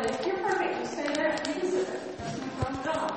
it 0.00 0.10
is. 0.10 0.26
You're 0.26 0.36
perfect. 0.38 0.80
You 0.80 0.86
stay 0.86 1.14
there. 1.14 1.32
You 1.32 1.54
can 1.60 1.70
sit 1.70 1.86
there. 1.86 2.00
That's 2.18 2.38
no 2.38 2.46
problem 2.58 2.80
at 2.80 2.96
all. 2.96 3.12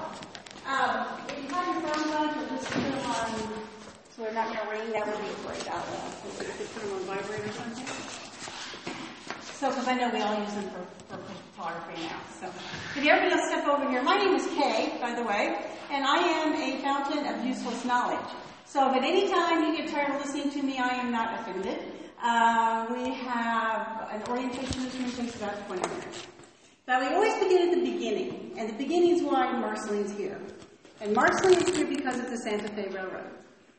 Um, 0.67 1.19
if 1.29 1.43
you 1.43 1.49
have 1.55 1.65
your 1.73 1.81
phones 1.89 2.11
on, 2.13 2.39
you'll 2.39 2.49
just 2.49 2.69
put 2.69 2.83
them 2.83 3.05
on 3.05 3.67
so 4.15 4.23
they're 4.23 4.33
not 4.33 4.47
going 4.47 4.59
to 4.59 4.69
ring. 4.69 4.91
That 4.93 5.07
would 5.07 5.21
be 5.21 5.33
great 5.45 5.67
out 5.69 5.85
loud. 5.91 6.13
If 6.27 6.41
you 6.41 6.53
could 6.57 6.73
put 6.73 6.83
them 6.83 6.93
on 6.93 7.17
vibrate 7.17 7.45
or 7.45 7.53
something. 7.53 7.85
So, 9.57 9.69
because 9.69 9.87
I 9.87 9.93
know 9.95 10.09
we 10.11 10.21
all 10.21 10.37
use 10.39 10.53
them 10.53 10.69
for, 10.69 10.85
for 11.09 11.21
photography 11.55 12.01
now. 12.03 12.19
So, 12.39 12.47
if 12.47 12.97
everybody 12.97 13.31
else 13.31 13.49
step 13.49 13.67
over 13.67 13.89
here. 13.89 14.03
My 14.03 14.15
name 14.15 14.35
is 14.35 14.45
Kay, 14.47 14.97
by 15.01 15.15
the 15.15 15.23
way, 15.23 15.65
and 15.89 16.05
I 16.05 16.17
am 16.17 16.53
a 16.53 16.81
fountain 16.81 17.25
of 17.25 17.43
useless 17.43 17.83
knowledge. 17.85 18.29
So, 18.65 18.89
if 18.91 18.97
at 18.97 19.03
any 19.03 19.29
time 19.29 19.63
you 19.63 19.77
get 19.77 19.89
tired 19.89 20.15
of 20.15 20.25
listening 20.25 20.51
to 20.51 20.61
me, 20.61 20.77
I 20.77 20.89
am 20.89 21.11
not 21.11 21.39
offended. 21.39 21.79
Uh, 22.21 22.85
we 22.91 23.13
have 23.13 24.09
an 24.11 24.21
orientation 24.29 24.83
this 24.83 24.95
room 24.95 25.11
takes 25.11 25.35
about 25.37 25.65
20 25.67 25.81
minutes. 25.87 26.27
But 26.87 27.01
we 27.01 27.07
always 27.07 27.33
begin 27.43 27.67
at 27.67 27.75
the 27.75 27.91
beginning, 27.91 28.53
and 28.57 28.69
the 28.69 28.73
beginning 28.81 29.17
is 29.17 29.21
why 29.21 29.51
Marceline's 29.59 30.17
here. 30.17 30.39
And 31.01 31.13
Marceline 31.13 31.61
is 31.61 31.75
here 31.75 31.85
because 31.85 32.17
of 32.17 32.29
the 32.29 32.37
Santa 32.37 32.69
Fe 32.69 32.87
Railroad. 32.87 33.29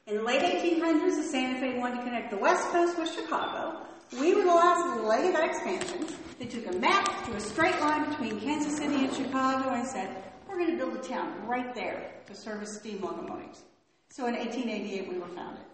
In 0.06 0.16
the 0.18 0.22
late 0.22 0.42
1800s, 0.42 1.16
the 1.16 1.22
Santa 1.22 1.58
Fe 1.58 1.78
wanted 1.78 1.96
to 1.96 2.02
connect 2.02 2.30
the 2.30 2.36
West 2.36 2.68
Coast 2.68 2.98
with 2.98 3.10
Chicago. 3.10 3.80
We 4.20 4.34
were 4.34 4.42
the 4.42 4.48
last 4.48 5.00
leg 5.04 5.24
of 5.24 5.32
that 5.32 5.48
expansion. 5.48 6.06
They 6.38 6.44
took 6.44 6.66
a 6.66 6.76
map, 6.76 7.24
drew 7.24 7.36
a 7.36 7.40
straight 7.40 7.80
line 7.80 8.10
between 8.10 8.40
Kansas 8.40 8.76
City 8.76 9.06
and 9.06 9.14
Chicago, 9.14 9.70
and 9.70 9.88
said, 9.88 10.22
we're 10.46 10.58
going 10.58 10.72
to 10.72 10.76
build 10.76 10.94
a 11.02 11.08
town 11.08 11.32
right 11.46 11.74
there 11.74 12.12
to 12.26 12.34
service 12.34 12.76
steam 12.76 13.00
locomotives. 13.00 13.62
So 14.10 14.26
in 14.26 14.34
1888, 14.34 15.08
we 15.08 15.18
were 15.18 15.28
founded. 15.28 15.64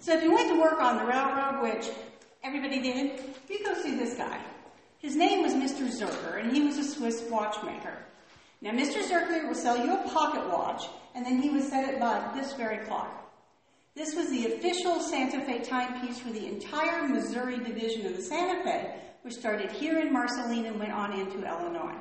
So 0.00 0.14
if 0.14 0.22
you 0.22 0.34
went 0.34 0.50
to 0.50 0.60
work 0.60 0.78
on 0.82 0.98
the 0.98 1.06
railroad, 1.06 1.62
which 1.62 1.88
everybody 2.44 2.82
did, 2.82 3.18
you 3.48 3.64
go 3.64 3.72
see 3.82 3.96
this 3.96 4.12
guy. 4.18 4.38
His 5.00 5.16
name 5.16 5.42
was 5.42 5.54
Mr. 5.54 5.88
Zerker, 5.88 6.38
and 6.38 6.52
he 6.52 6.60
was 6.60 6.76
a 6.76 6.84
Swiss 6.84 7.22
watchmaker. 7.30 7.96
Now, 8.60 8.72
Mr. 8.72 9.02
Zerker 9.02 9.48
would 9.48 9.56
sell 9.56 9.82
you 9.82 9.94
a 9.94 10.08
pocket 10.10 10.46
watch, 10.46 10.84
and 11.14 11.24
then 11.24 11.40
he 11.40 11.48
would 11.48 11.64
set 11.64 11.88
it 11.88 11.98
by 11.98 12.30
this 12.34 12.52
very 12.52 12.84
clock. 12.84 13.32
This 13.96 14.14
was 14.14 14.28
the 14.28 14.52
official 14.52 15.00
Santa 15.00 15.40
Fe 15.46 15.60
timepiece 15.60 16.18
for 16.18 16.30
the 16.30 16.46
entire 16.46 17.08
Missouri 17.08 17.58
division 17.58 18.06
of 18.06 18.16
the 18.16 18.22
Santa 18.22 18.62
Fe, 18.62 18.94
which 19.22 19.34
started 19.34 19.72
here 19.72 19.98
in 20.00 20.12
Marceline 20.12 20.66
and 20.66 20.78
went 20.78 20.92
on 20.92 21.18
into 21.18 21.48
Illinois. 21.48 21.96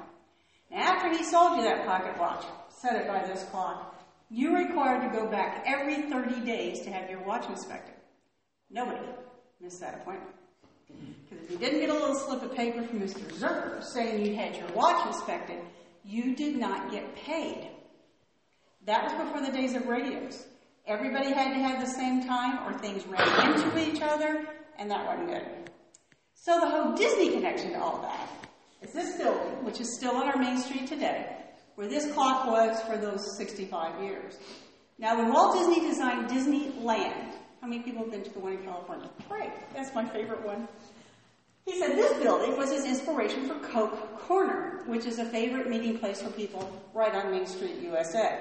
Now, 0.70 0.80
after 0.80 1.10
he 1.10 1.24
sold 1.24 1.58
you 1.58 1.64
that 1.64 1.86
pocket 1.86 2.20
watch, 2.20 2.44
set 2.70 2.98
it 2.98 3.08
by 3.08 3.26
this 3.26 3.46
clock, 3.46 3.96
you're 4.30 4.58
required 4.58 5.10
to 5.10 5.18
go 5.18 5.26
back 5.26 5.64
every 5.66 6.10
30 6.12 6.42
days 6.42 6.82
to 6.82 6.92
have 6.92 7.10
your 7.10 7.24
watch 7.24 7.48
inspected. 7.48 7.96
Nobody 8.70 9.00
missed 9.62 9.80
that 9.80 10.02
appointment. 10.02 10.36
Because 11.30 11.46
if 11.46 11.52
you 11.52 11.58
didn't 11.58 11.80
get 11.80 11.90
a 11.90 11.94
little 11.94 12.16
slip 12.16 12.42
of 12.42 12.56
paper 12.56 12.84
from 12.84 13.00
Mr. 13.00 13.22
Zerker 13.34 13.84
saying 13.84 14.26
you 14.26 14.36
had 14.36 14.56
your 14.56 14.68
watch 14.70 15.08
inspected, 15.08 15.60
you 16.04 16.36
did 16.36 16.56
not 16.56 16.92
get 16.92 17.16
paid. 17.16 17.70
That 18.86 19.04
was 19.04 19.14
before 19.14 19.46
the 19.46 19.52
days 19.52 19.76
of 19.76 19.88
radios. 19.88 20.46
Everybody 20.88 21.32
had 21.32 21.54
to 21.54 21.60
have 21.60 21.80
the 21.80 21.92
same 21.92 22.26
time 22.26 22.68
or 22.68 22.78
things 22.80 23.06
ran 23.06 23.54
into 23.54 23.78
each 23.78 24.02
other, 24.02 24.48
and 24.78 24.90
that 24.90 25.06
wasn't 25.06 25.28
good. 25.28 25.46
So 26.34 26.60
the 26.60 26.70
whole 26.70 26.96
Disney 26.96 27.32
connection 27.32 27.74
to 27.74 27.80
all 27.80 28.02
that 28.02 28.30
is 28.82 28.94
this 28.94 29.18
building, 29.18 29.64
which 29.64 29.80
is 29.82 29.96
still 29.96 30.16
on 30.16 30.28
our 30.28 30.38
main 30.38 30.58
street 30.58 30.88
today, 30.88 31.36
where 31.76 31.88
this 31.88 32.12
clock 32.14 32.48
was 32.48 32.82
for 32.84 32.98
those 32.98 33.38
65 33.38 34.02
years. 34.02 34.38
Now, 34.98 35.18
when 35.18 35.32
Walt 35.32 35.58
Disney 35.58 35.82
designed 35.82 36.30
Disneyland, 36.30 37.34
how 37.62 37.68
many 37.68 37.82
people 37.82 38.04
have 38.04 38.12
been 38.12 38.24
to 38.24 38.30
the 38.30 38.40
one 38.40 38.54
in 38.54 38.64
California? 38.64 39.10
Great, 39.28 39.52
that's 39.74 39.94
my 39.94 40.06
favorite 40.06 40.46
one. 40.46 40.68
He 41.66 41.78
said 41.78 41.96
this 41.96 42.18
building 42.24 42.58
was 42.58 42.72
his 42.72 42.86
inspiration 42.86 43.48
for 43.48 43.56
Coke 43.68 44.20
Corner, 44.20 44.82
which 44.88 45.06
is 45.06 45.20
a 45.20 45.26
favorite 45.26 45.70
meeting 45.70 46.00
place 46.00 46.22
for 46.22 46.30
people 46.32 46.72
right 46.94 47.14
on 47.14 47.32
Main 47.32 47.46
Street, 47.46 47.76
USA. 47.82 48.40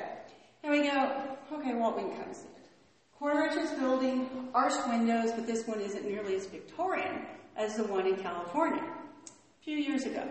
And 0.63 0.73
we 0.73 0.83
go, 0.83 1.13
okay, 1.53 1.75
Walt, 1.75 1.99
can 1.99 2.11
kind 2.11 2.31
of 2.31 2.37
see 2.37 2.49
building, 3.79 4.29
arched 4.55 4.87
windows, 4.89 5.33
but 5.33 5.47
this 5.47 5.67
one 5.67 5.81
isn't 5.81 6.05
nearly 6.05 6.35
as 6.35 6.47
Victorian 6.47 7.27
as 7.57 7.77
the 7.77 7.85
one 7.85 8.07
in 8.07 8.17
California. 8.17 8.83
A 8.83 9.65
few 9.65 9.77
years 9.77 10.05
ago, 10.05 10.23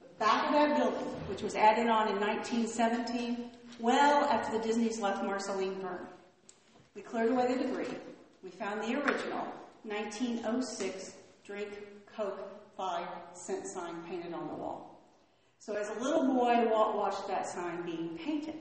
the 0.00 0.08
back 0.18 0.46
of 0.46 0.52
that 0.52 0.76
building, 0.76 1.06
which 1.28 1.42
was 1.42 1.54
added 1.54 1.88
on 1.88 2.08
in 2.08 2.18
1917, 2.20 3.50
well 3.78 4.24
after 4.24 4.56
the 4.56 4.64
Disneys 4.64 4.98
left 4.98 5.24
Marceline 5.24 5.80
burned. 5.80 6.06
We 7.00 7.04
cleared 7.04 7.30
away 7.30 7.54
the 7.54 7.64
debris. 7.64 7.96
We 8.44 8.50
found 8.50 8.82
the 8.82 8.94
original 9.00 9.46
1906 9.84 11.14
drink 11.46 11.70
Coke 12.14 12.46
5 12.76 13.06
cent 13.32 13.66
sign 13.66 14.02
painted 14.02 14.34
on 14.34 14.48
the 14.48 14.54
wall. 14.54 15.00
So 15.60 15.76
as 15.76 15.88
a 15.88 15.94
little 15.94 16.26
boy, 16.26 16.68
Walt 16.68 16.94
watched 16.94 17.26
that 17.26 17.48
sign 17.48 17.86
being 17.86 18.18
painted. 18.18 18.56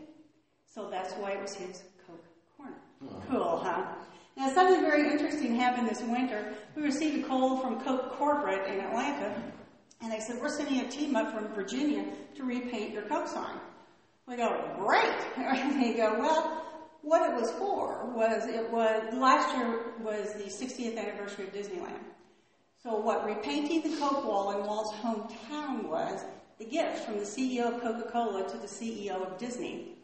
So 0.73 0.89
that's 0.89 1.15
why 1.15 1.31
it 1.31 1.41
was 1.41 1.53
his 1.53 1.83
Coke 2.07 2.23
corner. 2.55 2.77
Cool, 3.29 3.57
huh? 3.61 3.85
Now 4.37 4.53
something 4.53 4.85
very 4.85 5.11
interesting 5.11 5.55
happened 5.55 5.89
this 5.89 6.01
winter. 6.01 6.53
We 6.77 6.83
received 6.83 7.25
a 7.25 7.27
call 7.27 7.57
from 7.57 7.81
Coke 7.81 8.13
Corporate 8.13 8.73
in 8.73 8.79
Atlanta, 8.79 9.35
and 10.01 10.13
they 10.13 10.21
said, 10.21 10.39
we're 10.39 10.47
sending 10.47 10.79
a 10.79 10.87
team 10.87 11.17
up 11.17 11.33
from 11.33 11.49
Virginia 11.49 12.05
to 12.35 12.45
repaint 12.45 12.93
your 12.93 13.03
Coke 13.03 13.27
sign. 13.27 13.59
We 14.25 14.37
go, 14.37 14.77
great. 14.79 15.13
And 15.35 15.83
they 15.83 15.95
go, 15.95 16.17
well, 16.17 16.68
what 17.01 17.29
it 17.29 17.35
was 17.35 17.51
for 17.51 18.05
was 18.13 18.45
it 18.45 18.69
was 18.71 19.13
last 19.13 19.55
year 19.55 19.79
was 20.01 20.33
the 20.33 20.43
60th 20.43 20.97
anniversary 20.97 21.45
of 21.45 21.53
Disneyland. 21.53 22.03
So 22.83 22.97
what 22.97 23.25
repainting 23.25 23.81
the 23.81 23.97
Coke 23.97 24.25
wall 24.25 24.51
in 24.51 24.65
Walt's 24.65 24.93
hometown 24.97 25.87
was 25.87 26.23
the 26.59 26.65
gift 26.65 27.05
from 27.05 27.17
the 27.17 27.25
CEO 27.25 27.73
of 27.73 27.81
Coca-Cola 27.81 28.49
to 28.49 28.57
the 28.57 28.67
CEO 28.67 29.25
of 29.25 29.37
Disney 29.37 29.95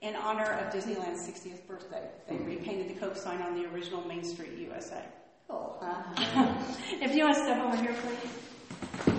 in 0.00 0.14
honor 0.14 0.44
of 0.44 0.72
Disneyland's 0.72 1.28
60th 1.28 1.66
birthday. 1.66 2.08
They 2.28 2.36
mm-hmm. 2.36 2.46
repainted 2.46 2.88
the 2.88 3.00
Coke 3.00 3.16
sign 3.16 3.42
on 3.42 3.54
the 3.54 3.68
original 3.68 4.06
Main 4.06 4.24
Street, 4.24 4.56
USA. 4.58 5.02
Cool, 5.48 5.78
huh? 5.82 6.54
if 7.02 7.14
you 7.14 7.24
want 7.24 7.36
to 7.36 7.42
step 7.42 7.62
over 7.62 7.76
here, 7.76 7.94
please. 7.94 9.16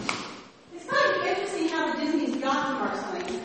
It's 0.75 0.85
kind 0.85 1.15
of 1.15 1.27
interesting 1.27 1.67
how 1.69 1.93
the 1.93 2.05
Disneys 2.05 2.41
got 2.41 2.67
to 2.67 2.73
Marceline. 2.73 3.38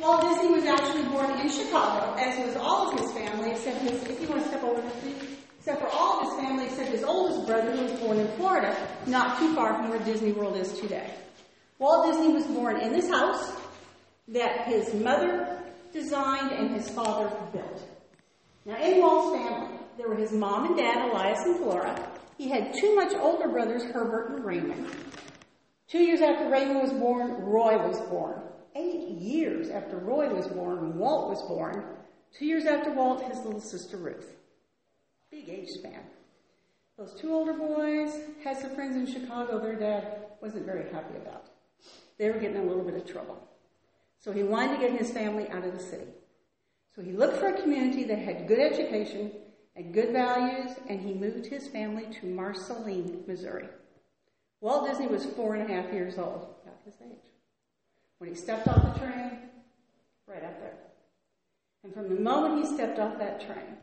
Walt 0.00 0.22
Disney 0.22 0.52
was 0.52 0.64
actually 0.64 1.02
born 1.04 1.30
in 1.40 1.50
Chicago, 1.50 2.14
as 2.14 2.46
was 2.46 2.56
all 2.56 2.92
of 2.92 3.00
his 3.00 3.12
family, 3.12 3.50
except 3.50 3.78
his, 3.82 4.02
if 4.04 4.20
you 4.20 4.28
want 4.28 4.42
to 4.42 4.48
step 4.48 4.62
over 4.62 4.80
please, 5.00 5.16
except 5.58 5.80
for 5.80 5.88
all 5.88 6.20
of 6.20 6.28
his 6.28 6.40
family, 6.40 6.66
except 6.66 6.90
his 6.90 7.02
oldest 7.02 7.46
brother, 7.46 7.72
who 7.72 7.82
was 7.82 7.92
born 8.00 8.18
in 8.18 8.28
Florida, 8.36 8.76
not 9.06 9.38
too 9.38 9.54
far 9.54 9.74
from 9.74 9.88
where 9.88 9.98
Disney 10.00 10.32
World 10.32 10.56
is 10.56 10.72
today. 10.80 11.12
Walt 11.78 12.06
Disney 12.06 12.32
was 12.32 12.46
born 12.46 12.80
in 12.80 12.92
this 12.92 13.08
house 13.08 13.52
that 14.28 14.66
his 14.66 14.94
mother 14.94 15.58
designed 15.92 16.52
and 16.52 16.74
his 16.74 16.88
father 16.90 17.28
built. 17.52 17.82
Now, 18.66 18.76
in 18.76 19.00
Walt's 19.00 19.36
family, 19.36 19.78
there 19.96 20.08
were 20.08 20.16
his 20.16 20.32
mom 20.32 20.66
and 20.66 20.76
dad, 20.76 21.10
Elias 21.10 21.40
and 21.44 21.56
Flora. 21.56 22.08
He 22.36 22.48
had 22.48 22.72
two 22.74 22.94
much 22.94 23.14
older 23.14 23.48
brothers, 23.48 23.82
Herbert 23.84 24.30
and 24.30 24.44
Raymond. 24.44 24.86
Two 25.88 25.98
years 25.98 26.20
after 26.20 26.48
Raymond 26.50 26.82
was 26.82 26.92
born, 26.92 27.32
Roy 27.42 27.78
was 27.78 27.98
born. 28.08 28.42
Eight 28.78 29.08
years 29.18 29.70
after 29.70 29.96
Roy 29.96 30.32
was 30.32 30.46
born, 30.46 30.96
Walt 30.96 31.28
was 31.28 31.42
born. 31.42 31.82
Two 32.32 32.46
years 32.46 32.64
after 32.64 32.92
Walt, 32.92 33.20
his 33.24 33.44
little 33.44 33.60
sister 33.60 33.96
Ruth. 33.96 34.36
Big 35.32 35.48
age 35.48 35.68
span. 35.70 36.04
Those 36.96 37.12
two 37.14 37.34
older 37.34 37.54
boys 37.54 38.12
had 38.44 38.56
some 38.56 38.76
friends 38.76 38.94
in 38.94 39.12
Chicago 39.12 39.58
their 39.58 39.74
dad 39.74 40.26
wasn't 40.40 40.64
very 40.64 40.88
happy 40.92 41.16
about. 41.16 41.46
They 42.18 42.30
were 42.30 42.38
getting 42.38 42.56
in 42.56 42.62
a 42.62 42.68
little 42.68 42.84
bit 42.84 42.94
of 42.94 43.04
trouble. 43.04 43.42
So 44.20 44.30
he 44.30 44.44
wanted 44.44 44.76
to 44.76 44.88
get 44.88 44.96
his 44.96 45.10
family 45.10 45.48
out 45.48 45.64
of 45.64 45.72
the 45.72 45.82
city. 45.82 46.12
So 46.94 47.02
he 47.02 47.10
looked 47.10 47.38
for 47.38 47.48
a 47.48 47.60
community 47.60 48.04
that 48.04 48.18
had 48.18 48.46
good 48.46 48.60
education 48.60 49.32
and 49.74 49.92
good 49.92 50.12
values, 50.12 50.70
and 50.88 51.00
he 51.00 51.14
moved 51.14 51.46
his 51.46 51.66
family 51.66 52.06
to 52.20 52.26
Marceline, 52.26 53.24
Missouri. 53.26 53.68
Walt 54.60 54.88
Disney 54.88 55.08
was 55.08 55.26
four 55.26 55.56
and 55.56 55.68
a 55.68 55.74
half 55.74 55.92
years 55.92 56.16
old, 56.16 56.54
about 56.62 56.78
his 56.84 56.94
age. 57.04 57.37
When 58.18 58.30
he 58.30 58.36
stepped 58.36 58.66
off 58.68 58.94
the 58.94 59.00
train, 59.00 59.38
right 60.26 60.44
up 60.44 60.60
there. 60.60 60.78
And 61.84 61.94
from 61.94 62.08
the 62.08 62.20
moment 62.20 62.64
he 62.64 62.74
stepped 62.74 62.98
off 62.98 63.18
that 63.18 63.40
train, 63.40 63.76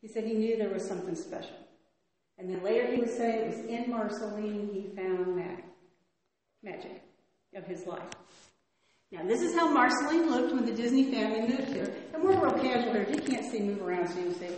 he 0.00 0.08
said 0.08 0.24
he 0.24 0.34
knew 0.34 0.56
there 0.56 0.70
was 0.70 0.86
something 0.86 1.14
special. 1.14 1.56
And 2.38 2.48
then 2.48 2.62
later 2.62 2.90
he 2.92 3.00
would 3.00 3.10
say 3.10 3.40
it 3.40 3.46
was 3.48 3.66
in 3.66 3.90
Marceline 3.90 4.70
he 4.72 4.94
found 4.94 5.38
that 5.38 5.62
magic 6.62 7.02
of 7.54 7.64
his 7.64 7.86
life. 7.86 8.08
Now, 9.12 9.24
this 9.24 9.42
is 9.42 9.54
how 9.56 9.68
Marceline 9.68 10.30
looked 10.30 10.54
when 10.54 10.64
the 10.64 10.72
Disney 10.72 11.10
family 11.10 11.40
moved 11.40 11.72
here. 11.72 11.92
And 12.14 12.22
we're 12.22 12.38
real 12.38 12.52
casual 12.52 12.92
here. 12.92 13.06
You 13.10 13.20
can't 13.20 13.44
see 13.44 13.58
move 13.58 13.82
around, 13.82 14.08
so 14.08 14.18
you 14.18 14.26
can 14.26 14.34
see. 14.36 14.54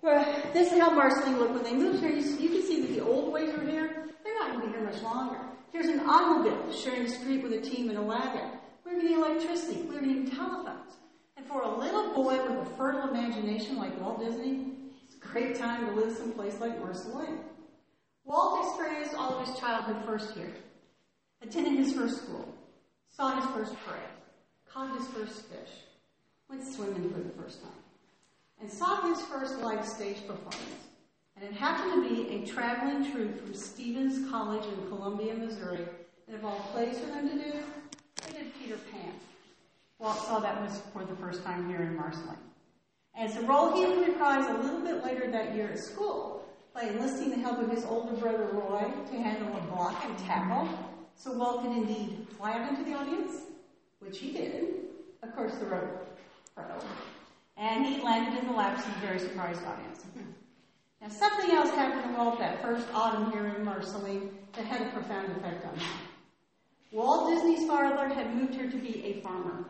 Well, 0.00 0.24
this 0.54 0.72
is 0.72 0.78
how 0.78 0.90
Marceline 0.90 1.38
looked 1.38 1.52
when 1.52 1.62
they 1.62 1.74
moved 1.74 2.00
here. 2.00 2.10
You, 2.10 2.24
you 2.38 2.48
can 2.48 2.62
see 2.62 2.80
that 2.80 2.94
the 2.94 3.04
old 3.04 3.30
ways 3.30 3.50
are 3.50 3.62
here. 3.68 4.08
They're 4.24 4.34
not 4.38 4.52
going 4.52 4.60
to 4.60 4.66
be 4.68 4.72
here 4.72 4.84
much 4.84 5.02
longer. 5.02 5.38
Here's 5.72 5.86
an 5.86 6.00
automobile 6.00 6.72
sharing 6.72 7.04
the 7.04 7.10
street 7.10 7.42
with 7.44 7.52
a 7.52 7.60
team 7.60 7.90
in 7.90 7.96
a 7.96 8.02
wagon. 8.02 8.50
We're 8.84 9.00
getting 9.00 9.18
electricity. 9.18 9.82
We're 9.82 10.00
getting 10.00 10.28
telephones. 10.28 10.96
And 11.36 11.46
for 11.46 11.62
a 11.62 11.78
little 11.78 12.12
boy 12.12 12.42
with 12.42 12.66
a 12.66 12.70
fertile 12.76 13.08
imagination 13.08 13.76
like 13.76 13.98
Walt 14.00 14.18
Disney, 14.18 14.66
it's 15.04 15.14
a 15.14 15.26
great 15.28 15.54
time 15.56 15.86
to 15.86 15.92
live 15.92 16.16
someplace 16.16 16.58
like 16.58 16.78
Marceline. 16.80 17.38
Walt 18.24 18.64
experienced 18.64 19.14
all 19.14 19.38
of 19.38 19.46
his 19.46 19.58
childhood 19.58 20.04
first 20.04 20.34
here. 20.34 20.52
attended 21.42 21.78
his 21.78 21.94
first 21.94 22.22
school, 22.24 22.46
saw 23.08 23.40
his 23.40 23.44
first 23.54 23.74
parade, 23.84 24.02
caught 24.68 24.96
his 24.98 25.06
first 25.08 25.42
fish, 25.46 25.70
went 26.48 26.66
swimming 26.66 27.10
for 27.10 27.20
the 27.20 27.42
first 27.42 27.62
time, 27.62 27.70
and 28.60 28.70
saw 28.70 29.00
his 29.08 29.22
first 29.22 29.58
live 29.58 29.86
stage 29.86 30.18
performance. 30.26 30.89
And 31.40 31.48
it 31.48 31.56
happened 31.56 32.02
to 32.02 32.14
be 32.14 32.34
a 32.34 32.46
traveling 32.46 33.10
troupe 33.10 33.40
from 33.40 33.54
Stephens 33.54 34.30
College 34.30 34.64
in 34.66 34.88
Columbia, 34.88 35.34
Missouri. 35.34 35.86
And 36.26 36.36
of 36.36 36.44
all 36.44 36.60
plays 36.72 36.98
for 36.98 37.06
them 37.06 37.30
to 37.30 37.34
do, 37.34 37.52
they 38.26 38.32
did 38.32 38.52
Peter 38.60 38.76
Pan. 38.92 39.14
Walt 39.98 40.18
saw 40.18 40.38
that 40.40 40.60
was 40.60 40.82
for 40.92 41.02
the 41.02 41.16
first 41.16 41.42
time 41.42 41.66
here 41.66 41.80
in 41.80 41.96
Marceline. 41.96 42.36
And 43.14 43.28
it's 43.28 43.38
a 43.38 43.46
role 43.46 43.72
he 43.72 43.86
would 43.86 44.06
reprise 44.06 44.46
a 44.50 44.62
little 44.62 44.80
bit 44.80 45.02
later 45.02 45.30
that 45.30 45.54
year 45.54 45.70
at 45.70 45.78
school 45.78 46.44
by 46.74 46.82
enlisting 46.82 47.30
the 47.30 47.38
help 47.38 47.58
of 47.58 47.70
his 47.70 47.86
older 47.86 48.12
brother 48.16 48.44
Roy 48.52 48.90
to 49.10 49.16
handle 49.16 49.56
a 49.56 49.60
block 49.74 50.04
and 50.04 50.18
tackle. 50.18 50.68
So 51.14 51.32
Walt 51.32 51.62
could 51.62 51.72
indeed 51.72 52.26
fly 52.36 52.52
out 52.52 52.68
into 52.68 52.84
the 52.84 52.94
audience, 52.94 53.32
which 54.00 54.18
he 54.18 54.32
did. 54.32 54.64
Of 55.22 55.34
course, 55.34 55.54
the 55.54 55.66
rope 55.66 56.18
fell. 56.54 56.84
And 57.56 57.86
he 57.86 58.02
landed 58.02 58.38
in 58.38 58.46
the 58.46 58.54
laps 58.54 58.86
of 58.86 58.94
a 58.96 59.06
very 59.06 59.18
surprised 59.18 59.62
audience. 59.64 60.04
Now, 61.00 61.08
something 61.08 61.50
else 61.50 61.70
happened 61.70 62.04
to 62.04 62.18
Walt 62.18 62.38
that 62.40 62.60
first 62.60 62.86
autumn 62.92 63.32
here 63.32 63.46
in 63.46 63.64
Marceline 63.64 64.30
that 64.52 64.66
had 64.66 64.86
a 64.86 64.90
profound 64.90 65.32
effect 65.32 65.64
on 65.64 65.78
him. 65.78 65.88
Walt 66.92 67.30
Disney's 67.30 67.66
father 67.66 68.12
had 68.12 68.34
moved 68.34 68.54
here 68.54 68.70
to 68.70 68.76
be 68.76 69.02
a 69.04 69.20
farmer. 69.22 69.64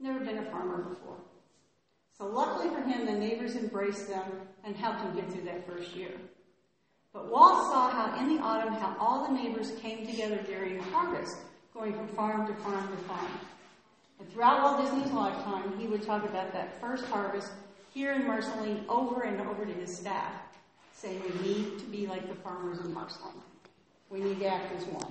Never 0.00 0.20
been 0.20 0.38
a 0.38 0.50
farmer 0.50 0.84
before. 0.84 1.16
So 2.16 2.26
luckily 2.26 2.70
for 2.70 2.80
him, 2.82 3.04
the 3.04 3.12
neighbors 3.12 3.56
embraced 3.56 4.08
them 4.08 4.24
and 4.64 4.74
helped 4.76 5.02
him 5.02 5.14
get 5.14 5.30
through 5.30 5.44
that 5.44 5.66
first 5.66 5.94
year. 5.94 6.12
But 7.12 7.30
Walt 7.30 7.64
saw 7.66 7.90
how 7.90 8.18
in 8.18 8.34
the 8.34 8.42
autumn, 8.42 8.72
how 8.72 8.96
all 8.98 9.26
the 9.26 9.34
neighbors 9.34 9.72
came 9.82 10.06
together 10.06 10.40
during 10.46 10.78
harvest, 10.78 11.36
going 11.74 11.92
from 11.92 12.08
farm 12.08 12.46
to 12.46 12.54
farm 12.62 12.88
to 12.88 13.02
farm. 13.04 13.32
And 14.18 14.32
throughout 14.32 14.62
Walt 14.62 14.82
Disney's 14.82 15.12
lifetime, 15.12 15.78
he 15.78 15.86
would 15.86 16.02
talk 16.02 16.24
about 16.24 16.52
that 16.52 16.80
first 16.80 17.04
harvest 17.06 17.50
here 17.92 18.12
in 18.12 18.26
Marceline 18.26 18.84
over 18.88 19.22
and 19.22 19.40
over 19.40 19.66
to 19.66 19.72
his 19.72 19.96
staff, 19.96 20.32
saying 20.92 21.22
we 21.22 21.46
need 21.46 21.78
to 21.78 21.84
be 21.86 22.06
like 22.06 22.28
the 22.28 22.34
farmers 22.36 22.78
in 22.78 22.92
Marceline. 22.92 23.40
We 24.08 24.20
need 24.20 24.38
to 24.40 24.46
act 24.46 24.74
as 24.76 24.84
one 24.86 25.10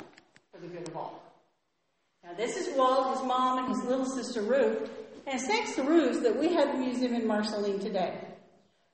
for 0.51 0.59
the 0.59 0.67
good 0.67 0.87
of 0.87 0.95
all. 0.95 1.23
Now, 2.23 2.33
this 2.33 2.55
is 2.55 2.75
Walt, 2.77 3.17
his 3.17 3.25
mom, 3.27 3.65
and 3.65 3.75
his 3.75 3.83
little 3.83 4.05
sister 4.05 4.41
Ruth. 4.41 4.89
And 5.25 5.35
it's 5.35 5.47
thanks 5.47 5.75
to 5.75 5.83
Ruth 5.83 6.23
that 6.23 6.35
we 6.35 6.53
have 6.53 6.73
the 6.73 6.77
museum 6.77 7.13
in 7.13 7.27
Marceline 7.27 7.79
today. 7.79 8.19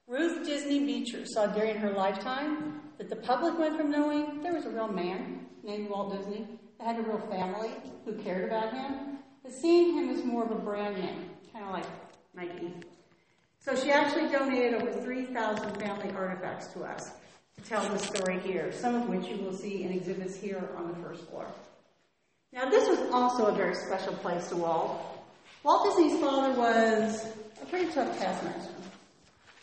Ruth 0.07 0.45
Disney 0.45 0.80
Beecher 0.80 1.25
saw 1.25 1.48
during 1.48 1.75
her 1.78 1.92
lifetime 1.92 2.81
that 2.98 3.10
the 3.10 3.16
public 3.16 3.57
went 3.60 3.75
from 3.75 3.92
knowing 3.92 4.42
there 4.42 4.54
was 4.54 4.66
a 4.66 4.69
real 4.69 4.88
man 4.88 5.45
named 5.63 5.90
Walt 5.90 6.18
Disney 6.18 6.48
that 6.78 6.88
had 6.88 7.00
a 7.00 7.07
real 7.07 7.19
family 7.30 7.72
who 8.06 8.13
cared 8.13 8.45
about 8.45 8.74
him, 8.74 9.18
to 9.45 9.51
seeing 9.51 9.98
him 9.98 10.10
as 10.10 10.24
more 10.24 10.44
of 10.44 10.51
a 10.51 10.56
brand 10.56 10.98
name, 10.98 11.30
kind 11.51 11.66
of 11.66 11.72
like 11.72 11.86
Nike. 12.33 12.74
So 13.68 13.75
she 13.75 13.92
actually 13.92 14.30
donated 14.30 14.75
over 14.75 14.94
3,000 14.94 15.78
family 15.78 16.10
artifacts 16.16 16.68
to 16.68 16.86
us 16.86 17.12
to 17.58 17.69
tell 17.69 17.84
the 17.90 18.00
story 18.00 18.40
here, 18.40 18.72
some 18.72 18.96
of 18.96 19.10
which 19.10 19.28
you 19.28 19.44
will 19.44 19.52
see 19.52 19.84
in 19.84 19.92
exhibits 19.92 20.38
here 20.38 20.69
on 20.78 20.88
the 20.88 20.96
first 21.06 21.28
floor. 21.28 21.46
Now, 22.54 22.69
this 22.69 22.88
was 22.88 22.98
also 23.12 23.48
a 23.48 23.52
very 23.52 23.75
special 23.75 24.14
place 24.14 24.48
to 24.50 24.56
Walt. 24.56 25.02
Walt 25.64 25.84
Disney's 25.84 26.18
father 26.18 26.58
was 26.58 27.25
a 27.62 27.66
pretty 27.66 27.92
tough 27.92 28.18
taskmaster. 28.18 28.72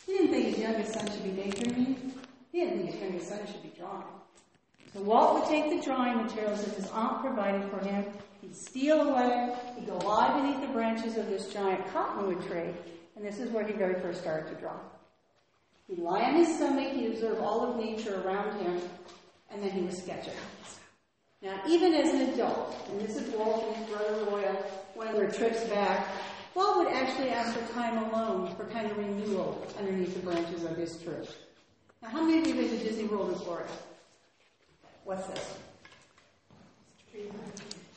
He 0.04 0.18
didn't 0.18 0.32
think 0.32 0.46
his 0.48 0.58
youngest 0.58 0.92
son 0.92 1.10
should 1.10 1.24
be 1.24 1.42
daydreaming. 1.42 2.12
He 2.52 2.60
didn't 2.60 2.80
think 2.80 2.90
his 2.90 3.00
youngest 3.00 3.28
son 3.30 3.40
should 3.46 3.62
be 3.62 3.72
drawing. 3.78 4.04
So 4.92 5.00
Walt 5.00 5.40
would 5.40 5.48
take 5.48 5.70
the 5.70 5.82
drawing 5.82 6.26
materials 6.26 6.62
that 6.62 6.74
his 6.74 6.90
aunt 6.90 7.22
provided 7.22 7.70
for 7.70 7.78
him. 7.78 8.04
He'd 8.42 8.54
steal 8.54 9.00
away. 9.00 9.56
He'd 9.76 9.86
go 9.86 9.96
lie 9.96 10.38
beneath 10.38 10.60
the 10.60 10.74
branches 10.74 11.16
of 11.16 11.26
this 11.28 11.50
giant 11.50 11.90
cottonwood 11.90 12.46
tree. 12.46 12.74
And 13.16 13.24
this 13.24 13.38
is 13.38 13.50
where 13.50 13.64
he 13.64 13.72
very 13.72 14.00
first 14.00 14.20
started 14.20 14.48
to 14.48 14.60
draw. 14.60 14.76
He'd 15.88 15.98
lie 15.98 16.22
on 16.22 16.36
his 16.36 16.56
stomach. 16.56 16.92
He'd 16.92 17.12
observe 17.12 17.40
all 17.40 17.70
of 17.70 17.76
nature 17.76 18.22
around 18.22 18.60
him. 18.60 18.80
And 19.50 19.62
then 19.62 19.70
he 19.70 19.82
would 19.82 19.94
sketch 19.94 20.26
it. 20.26 20.36
Now, 21.42 21.60
even 21.68 21.92
as 21.92 22.12
an 22.12 22.22
adult, 22.30 22.74
and 22.90 23.00
this 23.00 23.16
is 23.16 23.28
Walt 23.34 23.64
and 23.66 23.76
his 23.76 23.94
brother 23.94 24.24
Royal, 24.24 24.54
one 24.94 25.08
of 25.08 25.14
their 25.14 25.30
trips 25.30 25.62
back, 25.64 26.08
Walt 26.54 26.78
would 26.78 26.88
actually 26.88 27.28
ask 27.28 27.54
for 27.54 27.72
time 27.74 27.98
alone 27.98 28.54
for 28.56 28.64
kind 28.66 28.90
of 28.90 28.96
renewal 28.96 29.66
underneath 29.78 30.14
the 30.14 30.20
branches 30.20 30.64
of 30.64 30.76
his 30.76 30.96
tree. 31.02 31.28
Now, 32.00 32.08
how 32.08 32.22
many 32.22 32.38
of 32.38 32.46
you 32.46 32.54
have 32.54 32.70
been 32.70 32.78
to 32.78 32.84
Disney 32.84 33.04
World 33.04 33.42
Florida? 33.44 33.70
What's 35.04 35.26
this? 35.26 35.58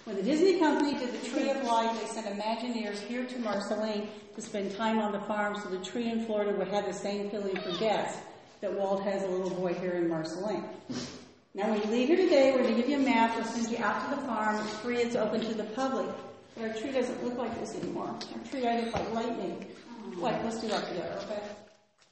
When 0.08 0.16
the 0.16 0.24
Disney 0.24 0.58
Company 0.58 0.98
did 0.98 1.12
the 1.12 1.28
Tree 1.28 1.50
of 1.50 1.62
Life, 1.66 2.00
they 2.00 2.08
sent 2.08 2.28
Imagineers 2.28 2.98
here 2.98 3.26
to 3.26 3.40
Marceline 3.40 4.08
to 4.36 4.42
spend 4.42 4.74
time 4.74 5.00
on 5.00 5.12
the 5.12 5.20
farm 5.20 5.60
so 5.62 5.68
the 5.68 5.84
tree 5.84 6.10
in 6.10 6.26
Florida 6.26 6.58
would 6.58 6.70
have 6.70 6.86
the 6.86 6.94
same 6.94 7.30
feeling 7.30 7.58
for 7.58 7.78
guests 7.78 8.18
that 8.62 8.72
Walt 8.72 9.04
has 9.04 9.24
a 9.24 9.28
little 9.28 9.50
boy 9.50 9.74
here 9.74 9.96
in 9.96 10.08
Marceline. 10.08 10.64
Now, 11.54 11.70
when 11.70 11.82
you 11.82 11.88
leave 11.92 12.08
here 12.08 12.16
today, 12.16 12.54
we're 12.54 12.64
going 12.64 12.76
to 12.76 12.82
give 12.82 12.90
you 12.90 12.96
a 12.96 13.00
map. 13.00 13.36
We'll 13.36 13.44
send 13.44 13.70
you 13.70 13.84
out 13.84 14.10
to 14.10 14.16
the 14.16 14.22
farm. 14.22 14.66
It's 14.66 14.78
free. 14.78 15.00
It's 15.00 15.18
open 15.18 15.42
to 15.42 15.54
the 15.54 15.66
public. 15.66 16.08
But 16.56 16.70
our 16.70 16.74
tree 16.76 16.94
doesn't 16.94 17.22
look 17.22 17.38
like 17.38 17.60
this 17.60 17.76
anymore. 17.76 18.08
Our 18.08 18.50
tree 18.50 18.66
I 18.66 18.80
look 18.80 18.94
like 18.94 19.14
lightning. 19.14 19.66
Like, 20.16 20.42
let's 20.46 20.62
do 20.62 20.70
that 20.70 20.88
together, 20.88 21.20
okay? 21.24 21.42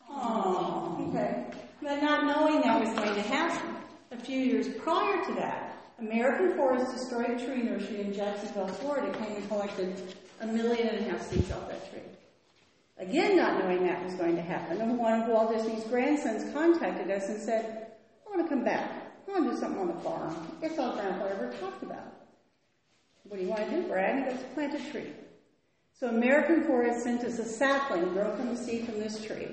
Oh, 0.10 1.08
okay. 1.12 1.46
But 1.82 2.04
not 2.04 2.26
knowing 2.26 2.60
that 2.60 2.78
was 2.78 2.90
going 2.90 3.16
to 3.16 3.22
happen, 3.22 3.78
a 4.12 4.18
few 4.18 4.42
years 4.42 4.68
prior 4.80 5.24
to 5.28 5.34
that, 5.36 5.65
American 6.00 6.56
Forest 6.56 6.94
destroyed 6.94 7.30
a 7.30 7.46
tree 7.46 7.64
nursery 7.64 8.02
in 8.02 8.14
Jacksonville, 8.14 8.68
Florida, 8.68 9.18
came 9.18 9.38
and 9.38 9.48
collected 9.48 9.96
a 10.42 10.48
million 10.48 10.90
and 10.90 11.06
a 11.06 11.10
half 11.10 11.30
seeds 11.30 11.52
off 11.52 11.70
that 11.70 11.90
tree. 11.90 12.02
Again, 12.98 13.38
not 13.38 13.60
knowing 13.60 13.86
that 13.86 14.04
was 14.04 14.14
going 14.16 14.36
to 14.36 14.42
happen, 14.42 14.98
one 14.98 15.22
of 15.22 15.28
Walt 15.28 15.52
Disney's 15.52 15.84
grandsons 15.86 16.52
contacted 16.54 17.12
us 17.12 17.30
and 17.30 17.42
said, 17.42 17.88
I 18.26 18.36
want 18.36 18.48
to 18.48 18.54
come 18.54 18.64
back. 18.64 18.90
I 19.28 19.32
want 19.32 19.46
to 19.46 19.52
do 19.52 19.58
something 19.58 19.82
on 19.82 19.88
the 19.88 20.02
farm. 20.02 20.36
It's 20.62 20.78
all 20.78 20.94
Grandpa 20.94 21.26
ever 21.26 21.54
talked 21.60 21.84
about. 21.84 22.14
What 23.24 23.38
do 23.38 23.44
you 23.44 23.50
want 23.50 23.70
to 23.70 23.72
do, 23.72 23.88
Brad? 23.88 24.24
He 24.24 24.32
goes, 24.32 24.44
plant 24.54 24.76
a 24.76 24.92
tree. 24.92 25.12
So 25.98 26.08
American 26.08 26.64
Forest 26.66 27.04
sent 27.04 27.24
us 27.24 27.40
a 27.40 27.46
sapling 27.46 28.14
grown 28.14 28.36
from 28.38 28.50
the 28.50 28.58
seed 28.58 28.86
from 28.86 29.00
this 29.00 29.24
tree. 29.24 29.48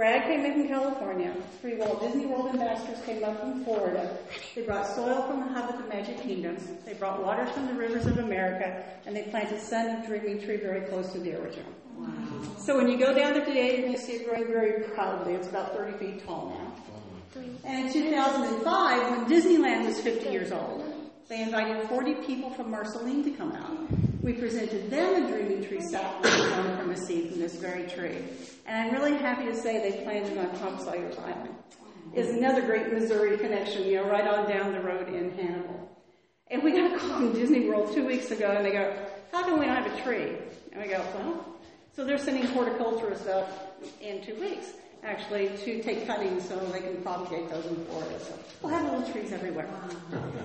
Brad 0.00 0.22
came 0.22 0.46
in 0.46 0.54
from 0.54 0.68
California. 0.68 1.30
Three 1.60 1.74
Walt 1.74 2.00
Disney 2.00 2.24
World 2.24 2.48
ambassadors 2.54 3.04
came 3.04 3.22
up 3.22 3.38
from 3.38 3.62
Florida. 3.66 4.16
They 4.54 4.62
brought 4.62 4.86
soil 4.86 5.24
from 5.24 5.40
the 5.40 5.48
hub 5.48 5.74
of 5.74 5.76
the 5.76 5.86
Magic 5.94 6.22
Kingdoms. 6.22 6.66
They 6.86 6.94
brought 6.94 7.22
waters 7.22 7.50
from 7.50 7.66
the 7.66 7.74
rivers 7.74 8.06
of 8.06 8.16
America, 8.16 8.82
and 9.04 9.14
they 9.14 9.24
planted 9.24 9.60
Son 9.60 10.00
of 10.00 10.06
Dreaming 10.06 10.42
Tree 10.42 10.56
very 10.56 10.88
close 10.88 11.12
to 11.12 11.18
the 11.18 11.38
original. 11.38 11.70
Wow. 11.98 12.08
So 12.56 12.78
when 12.78 12.88
you 12.88 12.96
go 12.96 13.12
down 13.12 13.34
there 13.34 13.44
today, 13.44 13.72
you're 13.72 13.88
going 13.88 13.92
to 13.92 14.00
see 14.00 14.12
it 14.12 14.26
growing 14.26 14.46
very 14.46 14.84
proudly. 14.84 15.34
It's 15.34 15.48
about 15.48 15.76
30 15.76 15.98
feet 15.98 16.26
tall 16.26 16.48
now. 16.48 17.42
And 17.64 17.88
in 17.88 17.92
2005, 17.92 19.10
when 19.10 19.26
Disneyland 19.26 19.84
was 19.84 20.00
50 20.00 20.30
years 20.30 20.50
old, 20.50 20.82
they 21.28 21.42
invited 21.42 21.86
40 21.90 22.14
people 22.26 22.48
from 22.48 22.70
Marceline 22.70 23.22
to 23.24 23.32
come 23.32 23.52
out. 23.52 24.09
We 24.22 24.34
presented 24.34 24.90
them 24.90 25.24
a 25.24 25.28
Dreaming 25.28 25.64
Tree 25.64 25.80
sapling 25.80 26.30
grown 26.30 26.76
from 26.76 26.90
a 26.90 26.96
seed 26.96 27.30
from 27.30 27.40
this 27.40 27.56
very 27.56 27.88
tree. 27.88 28.22
And 28.66 28.76
I'm 28.76 28.92
really 28.92 29.16
happy 29.16 29.46
to 29.46 29.56
say 29.56 29.90
they 29.90 30.04
planted 30.04 30.36
on 30.36 30.58
Tom 30.58 30.78
Sawyer's 30.78 31.16
Island. 31.16 31.54
Is 32.12 32.28
another 32.28 32.60
great 32.62 32.92
Missouri 32.92 33.38
connection, 33.38 33.84
you 33.84 33.96
know, 33.96 34.10
right 34.10 34.26
on 34.26 34.46
down 34.46 34.72
the 34.72 34.80
road 34.80 35.08
in 35.08 35.30
Hannibal. 35.30 35.88
And 36.48 36.62
we 36.62 36.72
got 36.72 36.92
a 36.92 36.98
call 36.98 37.20
from 37.20 37.32
Disney 37.32 37.68
World 37.68 37.94
two 37.94 38.04
weeks 38.04 38.30
ago, 38.30 38.50
and 38.50 38.64
they 38.64 38.72
go, 38.72 39.06
how 39.32 39.42
come 39.42 39.58
we 39.58 39.64
don't 39.64 39.82
have 39.82 39.98
a 39.98 40.02
tree? 40.02 40.36
And 40.72 40.82
we 40.82 40.88
go, 40.88 41.02
well, 41.14 41.56
so 41.94 42.04
they're 42.04 42.18
sending 42.18 42.44
horticulturists 42.46 43.26
out 43.26 43.48
in 44.00 44.22
two 44.22 44.38
weeks 44.38 44.72
actually 45.02 45.48
to 45.64 45.82
take 45.82 46.06
cuttings 46.06 46.48
so 46.48 46.58
they 46.72 46.80
can 46.80 47.02
propagate 47.02 47.48
those 47.50 47.64
in 47.66 47.84
Florida. 47.86 48.18
So 48.20 48.38
we'll 48.62 48.72
have 48.72 48.84
little 48.84 49.12
trees 49.12 49.32
everywhere. 49.32 49.68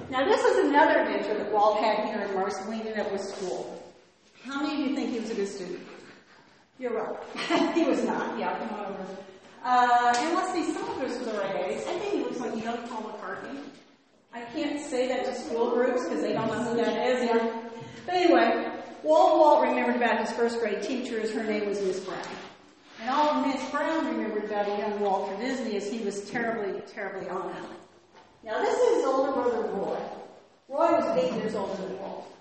Now 0.09 0.25
this 0.25 0.43
is 0.43 0.65
another 0.65 0.99
adventure 1.01 1.37
that 1.37 1.51
Walt 1.51 1.79
had 1.79 2.05
here 2.05 2.21
in 2.21 2.33
Marceline, 2.33 2.87
and 2.87 2.99
it 2.99 3.11
was 3.11 3.33
school. 3.33 3.81
How 4.43 4.61
many 4.61 4.83
of 4.83 4.89
you 4.89 4.95
think 4.95 5.11
he 5.11 5.19
was 5.19 5.31
a 5.31 5.35
good 5.35 5.47
student? 5.47 5.79
You're 6.79 6.93
right. 6.93 7.73
he 7.75 7.83
was 7.83 8.03
not. 8.03 8.37
Yeah, 8.37 8.57
come 8.59 8.79
on 8.79 8.85
over. 8.93 9.05
Uh, 9.63 10.13
and 10.17 10.35
let's 10.35 10.53
see, 10.53 10.71
some 10.71 10.83
of 10.83 11.01
us 11.01 11.17
were 11.19 11.31
the 11.31 11.37
right 11.39 11.55
age. 11.55 11.79
I 11.79 11.97
think 11.99 12.13
he 12.13 12.19
looks 12.19 12.39
like 12.39 12.63
young 12.63 12.77
Paul 12.87 13.03
McCartney. 13.03 13.59
I 14.33 14.41
can't 14.53 14.79
say 14.79 15.07
that 15.07 15.25
to 15.25 15.33
school 15.33 15.71
groups 15.71 16.03
because 16.03 16.21
they 16.21 16.33
don't 16.33 16.47
know 16.47 16.63
who 16.63 16.75
that 16.75 17.07
is. 17.07 17.23
Yeah. 17.23 17.61
But 18.05 18.15
anyway, 18.15 18.69
Walt 19.01 19.39
Walt 19.39 19.63
remembered 19.63 19.95
about 19.95 20.19
his 20.19 20.31
first 20.33 20.59
grade 20.59 20.83
teachers. 20.83 21.31
Her 21.31 21.43
name 21.43 21.67
was 21.67 21.81
Miss 21.81 22.01
Brown. 22.01 22.21
And 23.01 23.09
all 23.09 23.45
Miss 23.45 23.69
Brown 23.69 24.07
remembered 24.07 24.45
about 24.45 24.67
a 24.67 24.77
young 24.77 24.99
Walter 24.99 25.35
Disney 25.37 25.75
is 25.75 25.91
he 25.91 25.99
was 25.99 26.29
terribly, 26.29 26.81
terribly 26.87 27.29
honored. 27.29 27.55
Now 28.43 28.61
this 28.61 28.77
is 28.77 28.97
his 28.97 29.05
older 29.05 29.31
brother 29.33 29.61
Roy. 29.61 29.97
Roy 30.69 30.91
was 30.93 31.17
eight 31.17 31.33
years 31.33 31.55
older 31.55 31.75
than 31.75 31.99
Walt. 31.99 32.31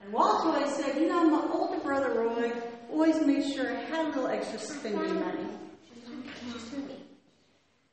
And 0.00 0.12
Walt 0.12 0.46
always 0.46 0.74
said, 0.74 0.96
you 0.96 1.08
know, 1.08 1.28
my 1.28 1.48
older 1.52 1.80
brother 1.80 2.10
Roy 2.10 2.52
always 2.90 3.20
made 3.24 3.44
sure 3.52 3.76
I 3.76 3.80
had 3.84 4.06
a 4.06 4.08
little 4.08 4.28
extra 4.28 4.58
spending 4.58 5.14
money. 5.14 5.46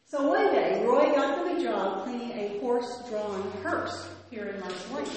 So 0.05 0.27
one 0.27 0.53
day, 0.53 0.83
Roy 0.85 1.05
got 1.15 1.43
the 1.43 1.63
job 1.63 2.03
cleaning 2.03 2.31
a 2.33 2.59
horse-drawn 2.59 3.51
hearse 3.63 4.09
here 4.29 4.45
in 4.45 4.59
Marceline. 4.59 5.07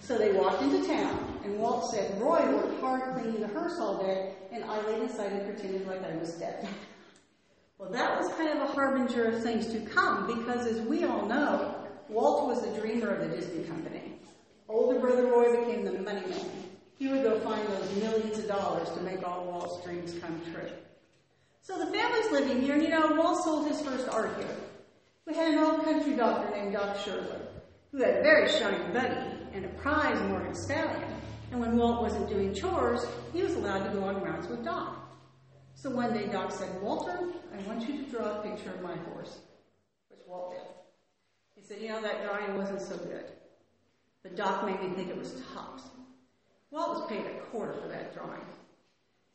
So 0.00 0.16
they 0.16 0.32
walked 0.32 0.62
into 0.62 0.86
town, 0.86 1.40
and 1.44 1.58
Walt 1.58 1.92
said, 1.92 2.20
Roy 2.20 2.40
worked 2.52 2.80
hard 2.80 3.14
cleaning 3.14 3.40
the 3.40 3.48
hearse 3.48 3.78
all 3.78 4.02
day, 4.02 4.34
and 4.50 4.64
I 4.64 4.80
laid 4.86 5.02
inside 5.02 5.32
and 5.32 5.46
pretended 5.46 5.86
like 5.86 6.02
I 6.02 6.16
was 6.16 6.32
dead. 6.32 6.66
well, 7.78 7.90
that 7.90 8.18
was 8.18 8.32
kind 8.34 8.48
of 8.48 8.68
a 8.68 8.72
harbinger 8.72 9.26
of 9.26 9.42
things 9.42 9.66
to 9.68 9.80
come, 9.80 10.26
because 10.26 10.66
as 10.66 10.80
we 10.80 11.04
all 11.04 11.26
know, 11.26 11.74
Walt 12.08 12.48
was 12.48 12.62
the 12.62 12.80
dreamer 12.80 13.08
of 13.08 13.20
the 13.20 13.36
Disney 13.36 13.62
Company. 13.64 14.14
Older 14.68 14.98
brother 14.98 15.26
Roy 15.26 15.64
became 15.64 15.84
the 15.84 15.92
money 15.92 16.26
man. 16.26 16.50
He 16.98 17.08
would 17.08 17.22
go 17.22 17.38
find 17.40 17.66
those 17.68 17.96
millions 17.96 18.38
of 18.38 18.48
dollars 18.48 18.88
to 18.90 19.00
make 19.02 19.26
all 19.26 19.44
Walt's 19.44 19.84
dreams 19.84 20.14
come 20.20 20.40
true. 20.52 20.70
So 21.62 21.78
the 21.78 21.92
family's 21.92 22.32
living 22.32 22.62
here, 22.62 22.74
and 22.74 22.82
you 22.82 22.88
know, 22.88 23.14
Walt 23.14 23.44
sold 23.44 23.68
his 23.68 23.80
first 23.80 24.08
art 24.08 24.34
here. 24.38 24.56
We 25.26 25.34
had 25.34 25.54
an 25.54 25.58
old 25.58 25.84
country 25.84 26.14
doctor 26.14 26.50
named 26.56 26.72
Doc 26.72 26.98
Sherwood, 26.98 27.46
who 27.92 27.98
had 27.98 28.16
a 28.16 28.22
very 28.22 28.48
shiny 28.48 28.92
buddy 28.92 29.39
and 29.52 29.64
a 29.64 29.68
prize 29.68 30.20
Morgan 30.28 30.54
Stallion. 30.54 31.14
And 31.50 31.60
when 31.60 31.76
Walt 31.76 32.02
wasn't 32.02 32.28
doing 32.28 32.54
chores, 32.54 33.04
he 33.32 33.42
was 33.42 33.54
allowed 33.54 33.84
to 33.84 33.90
go 33.90 34.04
on 34.04 34.22
rounds 34.22 34.46
with 34.48 34.64
Doc. 34.64 34.96
So 35.74 35.90
one 35.90 36.12
day 36.12 36.26
Doc 36.26 36.52
said, 36.52 36.68
Walter, 36.82 37.18
I 37.52 37.68
want 37.68 37.88
you 37.88 38.04
to 38.04 38.10
draw 38.10 38.38
a 38.38 38.42
picture 38.42 38.70
of 38.70 38.82
my 38.82 38.96
horse, 38.96 39.38
which 40.08 40.20
Walt 40.26 40.52
did. 40.52 40.62
He 41.56 41.62
said, 41.62 41.80
you 41.80 41.88
know, 41.88 42.02
that 42.02 42.24
drawing 42.24 42.56
wasn't 42.56 42.82
so 42.82 42.96
good. 42.98 43.24
But 44.22 44.36
Doc 44.36 44.66
made 44.66 44.80
me 44.82 44.94
think 44.94 45.08
it 45.08 45.16
was 45.16 45.42
tops. 45.54 45.84
Walt 46.70 47.00
was 47.00 47.08
paid 47.08 47.24
a 47.26 47.40
quarter 47.46 47.74
for 47.80 47.88
that 47.88 48.14
drawing. 48.14 48.40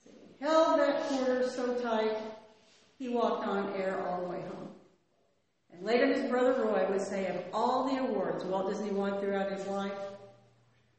So 0.03 0.11
he 0.13 0.45
held 0.45 0.79
that 0.79 1.01
quarter 1.09 1.49
so 1.49 1.75
tight, 1.81 2.15
he 2.97 3.09
walked 3.09 3.45
on 3.45 3.73
air 3.73 4.07
all 4.07 4.21
the 4.21 4.29
way 4.29 4.41
home. 4.41 4.64
And 5.75 5.85
later 5.85 6.07
his 6.07 6.29
brother 6.29 6.63
Roy 6.63 6.85
would 6.89 7.01
say 7.01 7.27
of 7.27 7.37
all 7.53 7.89
the 7.89 7.99
awards 7.99 8.43
Walt 8.45 8.69
Disney 8.69 8.91
won 8.91 9.19
throughout 9.19 9.51
his 9.51 9.65
life, 9.67 9.91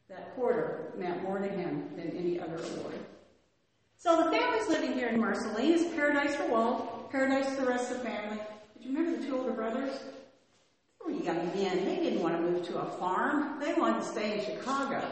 that 0.09 0.35
quarter 0.35 0.93
meant 0.97 1.23
more 1.23 1.39
to 1.39 1.47
him 1.47 1.89
than 1.95 2.15
any 2.15 2.39
other 2.39 2.55
award. 2.55 2.95
So 3.97 4.23
the 4.23 4.31
family's 4.31 4.67
living 4.69 4.93
here 4.93 5.07
in 5.07 5.19
Marceline. 5.19 5.73
is 5.73 5.93
paradise 5.95 6.35
for 6.35 6.47
Walt, 6.47 7.11
paradise 7.11 7.47
for 7.55 7.61
the 7.61 7.67
rest 7.67 7.91
of 7.91 7.97
the 7.97 8.03
family. 8.03 8.37
Did 8.75 8.85
you 8.85 8.95
remember 8.95 9.17
the 9.19 9.25
two 9.25 9.37
older 9.37 9.51
brothers? 9.51 9.99
They 10.99 11.13
were 11.13 11.19
young 11.19 11.47
men. 11.55 11.83
They 11.83 11.95
didn't 11.95 12.21
want 12.21 12.35
to 12.35 12.41
move 12.41 12.65
to 12.67 12.79
a 12.79 12.85
farm. 12.97 13.59
They 13.59 13.73
wanted 13.73 14.01
to 14.01 14.05
stay 14.05 14.37
in 14.37 14.45
Chicago. 14.45 15.03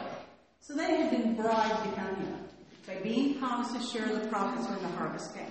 So 0.60 0.74
they 0.74 0.96
had 0.96 1.10
been 1.10 1.34
bribed 1.34 1.84
to 1.84 2.00
come 2.00 2.16
here 2.16 2.38
by 2.86 3.02
being 3.02 3.34
promised 3.34 3.74
to 3.74 3.82
share 3.82 4.08
the 4.14 4.26
profits 4.28 4.68
when 4.68 4.80
the 4.80 4.96
harvest 4.96 5.34
came. 5.34 5.44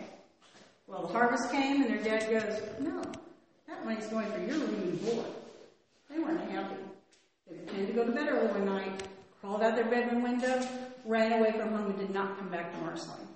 Well, 0.87 1.07
the 1.07 1.13
harvest 1.13 1.51
came 1.51 1.83
and 1.83 1.91
their 1.91 2.03
dad 2.03 2.29
goes, 2.29 2.61
no, 2.79 3.03
money's 3.85 4.07
going 4.07 4.29
for 4.31 4.39
your 4.39 4.57
room 4.57 4.73
and 4.73 5.05
board. 5.05 5.27
They 6.09 6.19
weren't 6.19 6.49
happy. 6.49 6.75
They 7.47 7.57
pretended 7.57 7.87
to 7.87 7.93
go 7.93 8.05
to 8.05 8.11
bed 8.11 8.27
early 8.29 8.47
one 8.47 8.65
night, 8.65 9.07
crawled 9.39 9.61
out 9.61 9.75
their 9.75 9.85
bedroom 9.85 10.23
window, 10.23 10.67
ran 11.05 11.39
away 11.39 11.51
from 11.51 11.69
home, 11.69 11.91
and 11.91 11.99
did 11.99 12.09
not 12.09 12.37
come 12.39 12.49
back 12.49 12.73
to 12.73 12.77
Marceline. 12.79 13.27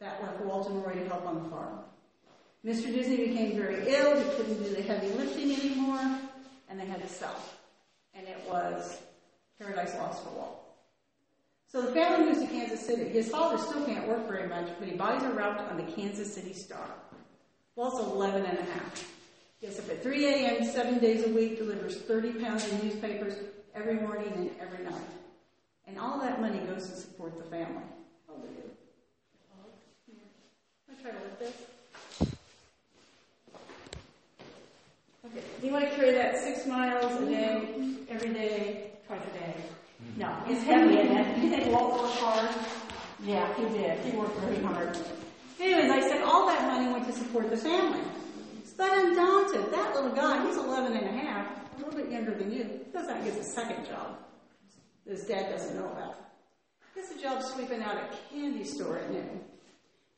That 0.00 0.22
left 0.22 0.40
Walt 0.42 0.68
and 0.68 0.84
Roy 0.84 0.92
to 0.92 1.08
help 1.08 1.26
on 1.26 1.42
the 1.42 1.48
farm. 1.48 1.78
Mr. 2.64 2.92
Disney 2.92 3.16
became 3.16 3.56
very 3.56 3.88
ill. 3.88 4.16
He 4.16 4.36
couldn't 4.36 4.62
do 4.62 4.74
the 4.74 4.82
heavy 4.82 5.08
lifting 5.08 5.52
anymore, 5.52 6.18
and 6.68 6.78
they 6.78 6.84
had 6.84 7.00
to 7.00 7.08
sell. 7.08 7.36
And 8.14 8.26
it 8.28 8.38
was 8.48 8.98
paradise 9.58 9.94
lost 9.94 10.24
for 10.24 10.30
Walt. 10.30 10.60
So 11.68 11.82
the 11.82 11.92
family 11.92 12.26
moves 12.26 12.40
to 12.40 12.46
Kansas 12.46 12.84
City. 12.84 13.04
His 13.04 13.30
father 13.30 13.58
still 13.58 13.84
can't 13.84 14.06
work 14.06 14.28
very 14.28 14.48
much, 14.48 14.68
but 14.78 14.88
he 14.88 14.94
buys 14.94 15.22
a 15.22 15.30
route 15.30 15.58
on 15.58 15.76
the 15.78 15.90
Kansas 15.92 16.32
City 16.32 16.52
Star. 16.52 16.86
Walt's 17.76 17.98
11 17.98 18.44
and 18.44 18.58
a 18.58 18.62
half. 18.62 19.13
Gets 20.04 20.16
up 20.16 20.16
at 20.16 20.20
3 20.20 20.26
a.m. 20.26 20.64
seven 20.64 20.98
days 20.98 21.24
a 21.24 21.30
week, 21.30 21.58
delivers 21.58 21.96
30 22.02 22.32
pounds 22.34 22.64
of 22.66 22.84
newspapers 22.84 23.34
every 23.74 23.94
morning 23.94 24.32
and 24.34 24.50
every 24.60 24.84
night. 24.84 25.00
And 25.86 25.98
all 25.98 26.20
that 26.20 26.40
money 26.40 26.58
goes 26.58 26.88
to 26.90 26.96
support 26.96 27.36
the 27.38 27.44
family. 27.44 27.82
How 28.26 28.34
old 28.34 28.44
are 28.44 28.48
you? 28.48 28.70
I 30.90 31.02
try 31.02 31.10
to 31.10 31.18
lift 31.24 31.38
this. 31.38 32.28
Okay. 35.26 35.42
Do 35.60 35.66
you 35.66 35.72
want 35.72 35.88
to 35.88 35.96
carry 35.96 36.12
that 36.12 36.38
six 36.38 36.66
miles 36.66 37.20
a 37.22 37.26
day, 37.26 37.96
every 38.10 38.32
day, 38.32 38.90
twice 39.06 39.20
a 39.22 39.38
day? 39.38 39.54
Mm-hmm. 39.56 40.20
No, 40.20 40.36
it's 40.48 40.62
heavy, 40.64 40.98
isn't 40.98 41.16
it? 41.16 41.38
You 41.38 41.50
think 41.50 41.72
Walt 41.72 42.02
worked 42.02 42.18
hard? 42.18 42.50
Yeah, 43.24 43.52
he 43.54 43.64
did. 43.76 43.98
He 44.00 44.16
worked 44.16 44.38
very 44.40 44.62
hard. 44.62 44.98
Anyways, 45.58 45.90
I 45.90 46.00
said 46.00 46.22
all 46.22 46.46
that 46.48 46.62
money 46.66 46.92
went 46.92 47.06
to 47.06 47.12
support 47.12 47.48
the 47.48 47.56
family. 47.56 48.00
But 48.76 48.92
undaunted, 48.98 49.72
that 49.72 49.94
little 49.94 50.10
guy, 50.10 50.46
he's 50.46 50.56
11 50.56 50.96
and 50.96 51.06
a 51.06 51.20
half, 51.20 51.46
a 51.74 51.78
little 51.78 51.94
bit 51.94 52.10
younger 52.10 52.34
than 52.34 52.52
you, 52.52 52.80
does 52.92 53.06
not 53.06 53.24
get 53.24 53.36
a 53.36 53.44
second 53.44 53.86
job. 53.86 54.18
His 55.06 55.24
dad 55.24 55.50
doesn't 55.50 55.76
know 55.76 55.86
about. 55.86 56.16
Gets 56.94 57.12
a 57.12 57.20
job 57.20 57.42
sweeping 57.42 57.82
out 57.82 57.96
a 57.96 58.08
candy 58.32 58.64
store 58.64 58.98
at 58.98 59.10
noon. 59.10 59.40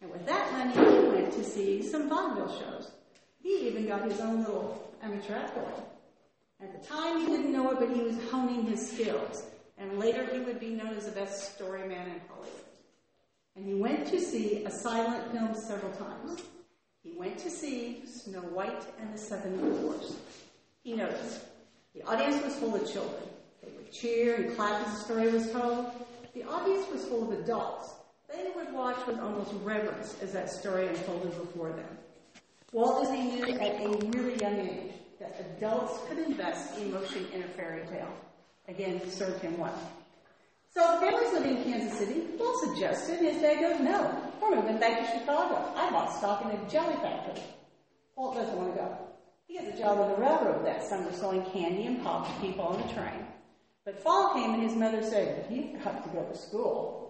And 0.00 0.10
with 0.10 0.26
that 0.26 0.52
money, 0.52 0.72
he 0.72 1.08
went 1.08 1.32
to 1.32 1.44
see 1.44 1.82
some 1.82 2.08
vaudeville 2.08 2.58
shows. 2.58 2.92
He 3.42 3.68
even 3.68 3.86
got 3.86 4.10
his 4.10 4.20
own 4.20 4.40
little 4.40 4.94
amateur 5.02 5.34
actor. 5.34 5.64
At 6.60 6.80
the 6.80 6.86
time, 6.86 7.20
he 7.20 7.26
didn't 7.26 7.52
know 7.52 7.70
it, 7.70 7.78
but 7.78 7.90
he 7.90 8.02
was 8.02 8.16
honing 8.30 8.66
his 8.66 8.90
skills. 8.90 9.44
And 9.78 9.98
later, 9.98 10.26
he 10.32 10.40
would 10.40 10.60
be 10.60 10.70
known 10.70 10.94
as 10.96 11.06
the 11.06 11.12
best 11.12 11.54
story 11.54 11.86
man 11.86 12.08
in 12.08 12.20
Hollywood. 12.28 12.50
And 13.56 13.66
he 13.66 13.74
went 13.74 14.06
to 14.08 14.20
see 14.20 14.64
a 14.64 14.70
silent 14.70 15.32
film 15.32 15.54
several 15.54 15.92
times. 15.92 16.42
He 17.06 17.16
went 17.16 17.38
to 17.38 17.50
see 17.50 18.02
Snow 18.04 18.40
White 18.40 18.84
and 19.00 19.14
the 19.14 19.18
Seven 19.18 19.56
Dwarfs. 19.58 20.16
He 20.82 20.94
noticed 20.94 21.40
the 21.94 22.02
audience 22.02 22.42
was 22.42 22.56
full 22.56 22.74
of 22.74 22.92
children. 22.92 23.22
They 23.62 23.70
would 23.76 23.92
cheer 23.92 24.34
and 24.34 24.56
clap 24.56 24.86
as 24.86 24.94
the 24.94 25.04
story 25.04 25.28
was 25.30 25.50
told. 25.52 25.86
The 26.34 26.42
audience 26.42 26.86
was 26.90 27.04
full 27.04 27.30
of 27.30 27.38
adults. 27.38 27.94
They 28.28 28.50
would 28.56 28.72
watch 28.72 29.06
with 29.06 29.20
almost 29.20 29.52
reverence 29.62 30.16
as 30.20 30.32
that 30.32 30.50
story 30.50 30.88
unfolded 30.88 31.30
before 31.38 31.70
them. 31.70 31.96
Walt 32.72 33.02
Disney 33.02 33.22
knew 33.22 33.44
at 33.44 33.80
a 33.80 33.88
really 34.08 34.36
young 34.40 34.58
age 34.58 34.92
that 35.20 35.46
adults 35.56 36.00
could 36.08 36.18
invest 36.18 36.76
emotion 36.78 37.26
in 37.32 37.42
a 37.44 37.48
fairy 37.48 37.86
tale. 37.86 38.12
Again, 38.66 39.08
served 39.10 39.40
him 39.40 39.56
well. 39.58 39.78
So 40.74 40.98
the 41.00 41.06
family's 41.06 41.32
living 41.32 41.56
in 41.58 41.64
Kansas 41.64 41.98
City. 41.98 42.22
Walt 42.36 42.56
suggested, 42.64 43.20
and 43.20 43.28
his 43.28 43.40
dad 43.40 43.60
goes, 43.60 43.80
no, 43.80 44.25
we're 44.40 44.56
moving 44.56 44.78
back 44.78 44.98
to 45.00 45.18
Chicago. 45.18 45.72
I 45.76 45.90
bought 45.90 46.12
stock 46.16 46.44
in 46.44 46.50
a 46.50 46.70
jelly 46.70 46.94
factory. 46.96 47.42
Walt 48.16 48.34
doesn't 48.34 48.56
want 48.56 48.74
to 48.74 48.78
go. 48.78 48.98
He 49.46 49.54
gets 49.54 49.76
a 49.76 49.78
job 49.78 49.98
on 49.98 50.10
the 50.10 50.16
railroad 50.16 50.64
that 50.66 50.82
summer 50.88 51.12
selling 51.12 51.44
candy 51.52 51.86
and 51.86 52.02
pop 52.02 52.26
to 52.26 52.40
people 52.40 52.64
on 52.64 52.80
the 52.80 52.94
train. 52.94 53.26
But 53.84 54.02
fall 54.02 54.34
came 54.34 54.54
and 54.54 54.62
his 54.62 54.74
mother 54.74 55.02
said, 55.02 55.46
you've 55.50 55.82
got 55.84 56.02
to 56.02 56.10
go 56.10 56.24
to 56.24 56.36
school. 56.36 57.06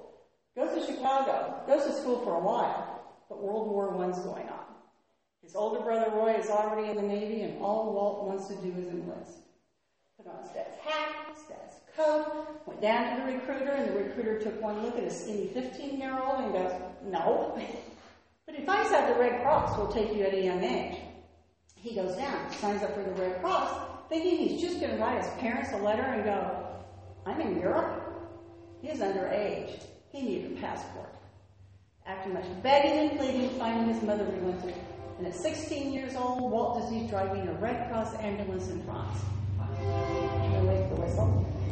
Go 0.57 0.75
to 0.75 0.87
Chicago. 0.87 1.63
Goes 1.67 1.85
to 1.85 1.93
school 1.93 2.23
for 2.25 2.35
a 2.35 2.41
while. 2.41 3.17
But 3.29 3.43
World 3.43 3.69
War 3.69 3.91
I's 4.05 4.19
going 4.21 4.49
on. 4.49 4.67
His 5.43 5.55
older 5.55 5.81
brother 5.81 6.11
Roy 6.11 6.35
is 6.35 6.51
already 6.51 6.91
in 6.91 6.97
the 6.97 7.03
Navy 7.03 7.43
and 7.43 7.63
all 7.63 7.93
Walt 7.93 8.27
wants 8.27 8.49
to 8.49 8.57
do 8.57 8.77
is 8.79 8.89
enlist. 8.89 9.39
Put 10.17 10.27
on 10.27 10.43
Stats 10.43 10.77
hat, 10.83 11.37
Stats 11.37 11.47
coat, 11.47 11.86
went 11.86 11.86
down 12.81 13.17
to 13.17 13.23
the 13.23 13.39
recruiter, 13.39 13.73
and 13.73 13.89
the 13.89 13.99
recruiter 13.99 14.41
took 14.41 14.61
one 14.61 14.83
look 14.83 14.97
at 14.97 15.05
a 15.05 15.11
skinny 15.11 15.49
15 15.49 15.99
year 15.99 16.19
old 16.19 16.45
and 16.45 16.53
goes, 16.53 16.73
No. 17.05 17.59
But 18.47 18.55
he 18.55 18.65
finds 18.65 18.93
out 18.93 19.09
the 19.09 19.21
Red 19.21 19.43
Cross 19.43 19.77
will 19.77 19.89
take 19.89 20.15
you 20.15 20.23
at 20.23 20.33
a 20.33 20.41
young 20.41 20.63
age. 20.63 21.01
He 21.75 21.97
goes 21.97 22.15
down, 22.15 22.53
signs 22.53 22.81
up 22.85 22.95
for 22.95 23.03
the 23.03 23.11
Red 23.21 23.41
Cross, 23.41 24.09
thinking 24.09 24.39
he's 24.39 24.61
just 24.61 24.81
going 24.81 24.93
to 24.93 24.99
write 24.99 25.21
his 25.21 25.33
parents 25.41 25.71
a 25.73 25.79
letter 25.79 26.03
and 26.03 26.25
go, 26.25 26.67
I'm 27.27 27.41
in 27.41 27.59
Europe. 27.59 28.05
He 28.81 28.89
is 28.89 29.01
underage. 29.01 29.83
He 30.13 30.23
needed 30.23 30.57
a 30.57 30.61
passport. 30.61 31.13
After 32.07 32.29
much 32.29 32.45
begging 32.63 33.11
and 33.11 33.19
pleading, 33.19 33.51
finally 33.59 33.93
his 33.93 34.03
mother 34.05 34.25
relented. 34.25 34.75
And 35.19 35.27
at 35.27 35.35
16 35.35 35.93
years 35.93 36.15
old, 36.15 36.51
Walt 36.51 36.81
Disney's 36.81 37.11
driving 37.11 37.49
a 37.49 37.53
Red 37.55 37.91
Cross 37.91 38.15
ambulance 38.21 38.69
in 38.69 38.83
France. 38.85 39.19
wait 40.69 40.89
for 40.89 40.95
the 40.95 41.01
whistle. 41.01 41.66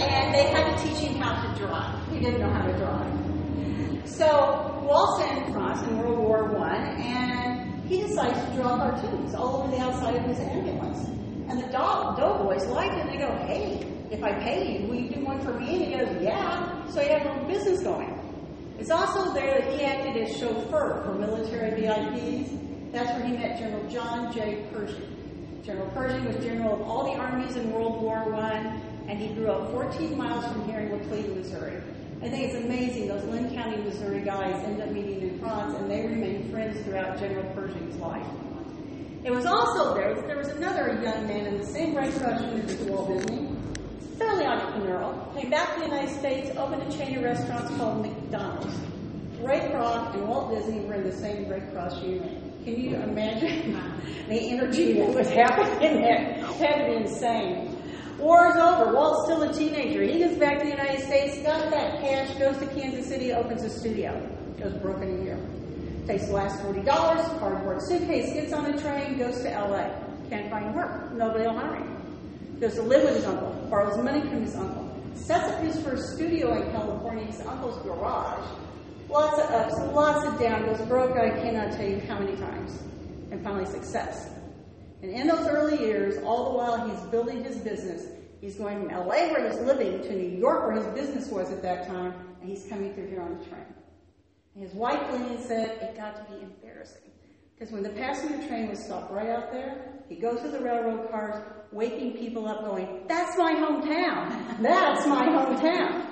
And 0.00 0.34
they 0.34 0.44
had 0.50 0.76
to 0.76 0.82
teach 0.82 0.98
him 0.98 1.20
how 1.20 1.42
to 1.42 1.58
drive. 1.58 2.12
He 2.12 2.20
didn't 2.20 2.40
know 2.40 2.50
how 2.50 2.66
to 2.66 2.72
drive. 2.78 4.08
So 4.08 4.80
Walt's 4.82 5.22
in 5.30 5.52
France 5.52 5.82
in 5.82 5.98
World 5.98 6.18
War 6.18 6.44
One, 6.52 6.74
and 6.74 7.84
he 7.88 8.02
decides 8.02 8.38
to 8.48 8.56
draw 8.56 8.76
cartoons 8.76 9.34
all 9.34 9.62
over 9.62 9.70
the 9.70 9.80
outside 9.80 10.16
of 10.16 10.24
his 10.24 10.38
ambulance. 10.40 11.06
And 11.48 11.62
the 11.62 11.68
dog, 11.68 12.18
doughboys 12.18 12.66
like 12.66 12.92
it. 12.92 12.98
And 12.98 13.10
they 13.10 13.16
go, 13.18 13.32
"Hey, 13.46 13.86
if 14.10 14.22
I 14.22 14.32
pay 14.32 14.80
you, 14.80 14.88
will 14.88 14.96
you 14.96 15.10
do 15.10 15.24
one 15.24 15.40
for 15.40 15.52
me?" 15.52 15.84
And 15.84 15.84
he 15.84 15.98
goes, 15.98 16.22
"Yeah." 16.22 16.86
So 16.90 17.00
he 17.00 17.08
had 17.08 17.26
a 17.26 17.44
business 17.46 17.82
going. 17.82 18.14
It's 18.78 18.90
also 18.90 19.32
there 19.34 19.60
that 19.60 19.72
he 19.78 19.84
acted 19.84 20.16
as 20.22 20.36
chauffeur 20.36 21.02
for 21.04 21.14
military 21.14 21.80
VIPs 21.80 22.67
that's 22.92 23.10
where 23.12 23.26
he 23.26 23.36
met 23.36 23.58
General 23.58 23.88
John 23.90 24.32
J. 24.32 24.66
Pershing. 24.72 25.62
General 25.64 25.90
Pershing 25.90 26.24
was 26.24 26.36
general 26.36 26.74
of 26.74 26.82
all 26.82 27.04
the 27.04 27.18
armies 27.18 27.56
in 27.56 27.70
World 27.70 28.00
War 28.00 28.34
I, 28.34 28.80
and 29.08 29.18
he 29.18 29.28
grew 29.34 29.50
up 29.50 29.70
14 29.72 30.16
miles 30.16 30.44
from 30.46 30.64
here 30.68 30.80
in 30.80 30.90
Laclede, 30.90 31.36
Missouri. 31.36 31.82
I 32.22 32.28
think 32.28 32.52
it's 32.52 32.64
amazing 32.64 33.08
those 33.08 33.24
Linn 33.24 33.54
County, 33.54 33.76
Missouri 33.82 34.20
guys 34.22 34.54
end 34.64 34.80
up 34.80 34.90
meeting 34.90 35.20
in 35.20 35.38
France, 35.38 35.76
and 35.76 35.90
they 35.90 36.06
remain 36.06 36.50
friends 36.50 36.80
throughout 36.82 37.18
General 37.18 37.44
Pershing's 37.54 37.96
life. 37.96 38.26
It 39.24 39.30
was 39.30 39.46
also 39.46 39.94
there 39.94 40.14
that 40.14 40.26
there 40.26 40.38
was 40.38 40.48
another 40.48 41.00
young 41.02 41.28
man 41.28 41.46
in 41.46 41.58
the 41.58 41.66
same 41.66 41.92
Cross 41.94 42.40
unit 42.40 42.70
as 42.70 42.80
Walt 42.82 43.08
Disney, 43.08 43.48
fairly 44.16 44.44
entrepreneurial, 44.44 45.34
came 45.38 45.50
back 45.50 45.74
to 45.74 45.80
the 45.80 45.86
United 45.86 46.18
States, 46.18 46.50
opened 46.56 46.82
a 46.82 46.96
chain 46.96 47.18
of 47.18 47.24
restaurants 47.24 47.76
called 47.76 48.02
McDonald's. 48.06 48.74
Ray 49.40 49.60
Kroc 49.60 50.14
and 50.14 50.26
Walt 50.26 50.54
Disney 50.54 50.80
were 50.80 50.94
in 50.94 51.04
the 51.04 51.16
same 51.16 51.48
Red 51.48 51.70
Cross 51.72 52.02
unit. 52.02 52.47
Can 52.68 52.84
you 52.84 52.96
imagine 52.96 53.72
the 54.28 54.50
energy 54.50 54.92
that 54.92 55.14
was 55.14 55.30
happening? 55.30 56.02
It 56.02 56.44
had 56.60 56.84
to 56.84 56.90
be 56.90 56.96
insane. 56.96 57.74
War 58.18 58.48
is 58.48 58.56
over. 58.56 58.92
Walt's 58.92 59.24
still 59.24 59.42
a 59.42 59.52
teenager. 59.54 60.02
He 60.02 60.18
goes 60.18 60.36
back 60.36 60.58
to 60.58 60.64
the 60.66 60.72
United 60.72 61.00
States, 61.06 61.38
got 61.38 61.70
that 61.70 62.02
cash, 62.02 62.36
goes 62.38 62.58
to 62.58 62.66
Kansas 62.78 63.06
City, 63.06 63.32
opens 63.32 63.62
a 63.62 63.70
studio. 63.70 64.12
Goes 64.58 64.74
broken 64.82 65.18
a 65.18 65.24
year. 65.24 65.38
Takes 66.06 66.26
the 66.26 66.32
last 66.32 66.60
$40, 66.62 66.84
cardboard 67.38 67.80
suitcase, 67.80 68.34
gets 68.34 68.52
on 68.52 68.66
a 68.66 68.78
train, 68.78 69.16
goes 69.16 69.40
to 69.44 69.48
LA. 69.48 69.88
Can't 70.28 70.50
find 70.50 70.74
work. 70.74 71.10
Nobody 71.12 71.44
will 71.44 71.58
hire 71.58 71.76
him. 71.76 72.58
Goes 72.60 72.74
to 72.74 72.82
live 72.82 73.04
with 73.04 73.16
his 73.16 73.24
uncle, 73.24 73.50
borrows 73.70 73.96
money 74.04 74.20
from 74.20 74.42
his 74.42 74.54
uncle. 74.56 74.84
Sets 75.14 75.48
up 75.48 75.62
his 75.62 75.80
first 75.82 76.16
studio 76.16 76.60
in 76.60 76.70
California, 76.72 77.24
his 77.24 77.40
uncle's 77.46 77.80
garage. 77.82 78.46
Lots 79.08 79.38
of 79.38 79.50
ups, 79.50 79.74
lots 79.94 80.26
of 80.26 80.38
downs. 80.38 80.78
Goes 80.78 80.86
broke, 80.86 81.16
I 81.16 81.30
cannot 81.30 81.72
tell 81.72 81.88
you 81.88 82.00
how 82.00 82.18
many 82.18 82.36
times. 82.36 82.78
And 83.30 83.42
finally, 83.42 83.64
success. 83.64 84.30
And 85.02 85.10
in 85.10 85.26
those 85.28 85.46
early 85.48 85.78
years, 85.78 86.22
all 86.24 86.50
the 86.50 86.58
while 86.58 86.88
he's 86.88 87.00
building 87.10 87.42
his 87.42 87.56
business, 87.56 88.06
he's 88.40 88.56
going 88.56 88.86
from 88.86 88.94
LA 88.94 89.28
where 89.28 89.50
he's 89.50 89.60
living 89.60 90.02
to 90.02 90.12
New 90.14 90.36
York 90.38 90.66
where 90.66 90.76
his 90.76 90.86
business 90.94 91.28
was 91.28 91.50
at 91.50 91.62
that 91.62 91.86
time, 91.86 92.12
and 92.40 92.50
he's 92.50 92.66
coming 92.68 92.92
through 92.94 93.08
here 93.08 93.22
on 93.22 93.38
the 93.38 93.44
train. 93.46 93.64
His 94.54 94.74
wife 94.74 95.00
Lillian 95.12 95.40
said 95.40 95.70
it 95.80 95.96
got 95.96 96.16
to 96.16 96.32
be 96.32 96.42
embarrassing. 96.42 97.02
Because 97.54 97.72
when 97.72 97.82
the 97.82 97.90
passenger 97.90 98.46
train 98.46 98.68
was 98.68 98.84
stopped 98.84 99.12
right 99.12 99.28
out 99.28 99.52
there, 99.52 100.02
he 100.08 100.16
goes 100.16 100.40
to 100.42 100.48
the 100.48 100.60
railroad 100.60 101.10
cars, 101.10 101.42
waking 101.72 102.12
people 102.12 102.46
up 102.46 102.64
going, 102.64 103.02
that's 103.08 103.36
my 103.38 103.54
hometown. 103.54 104.60
That's 104.60 105.06
my 105.06 105.26
hometown. 105.26 106.07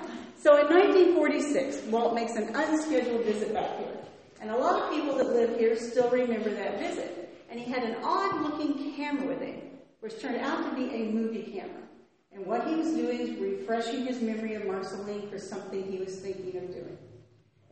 So 0.46 0.56
in 0.58 0.66
1946, 0.68 1.90
Walt 1.90 2.14
makes 2.14 2.36
an 2.36 2.54
unscheduled 2.54 3.24
visit 3.24 3.52
back 3.52 3.78
here. 3.78 3.98
And 4.40 4.48
a 4.48 4.56
lot 4.56 4.80
of 4.80 4.90
people 4.92 5.16
that 5.16 5.30
live 5.30 5.58
here 5.58 5.76
still 5.76 6.08
remember 6.08 6.50
that 6.50 6.78
visit. 6.78 7.36
And 7.50 7.58
he 7.58 7.68
had 7.68 7.82
an 7.82 7.96
odd 8.04 8.42
looking 8.42 8.94
camera 8.94 9.26
with 9.26 9.40
him, 9.40 9.60
which 9.98 10.20
turned 10.20 10.36
out 10.36 10.70
to 10.70 10.76
be 10.76 10.88
a 10.94 11.06
movie 11.06 11.42
camera. 11.42 11.82
And 12.30 12.46
what 12.46 12.64
he 12.68 12.76
was 12.76 12.92
doing 12.92 13.18
is 13.22 13.30
refreshing 13.40 14.06
his 14.06 14.22
memory 14.22 14.54
of 14.54 14.66
Marceline 14.66 15.28
for 15.28 15.40
something 15.40 15.82
he 15.90 15.98
was 15.98 16.14
thinking 16.20 16.56
of 16.58 16.68
doing. 16.68 16.96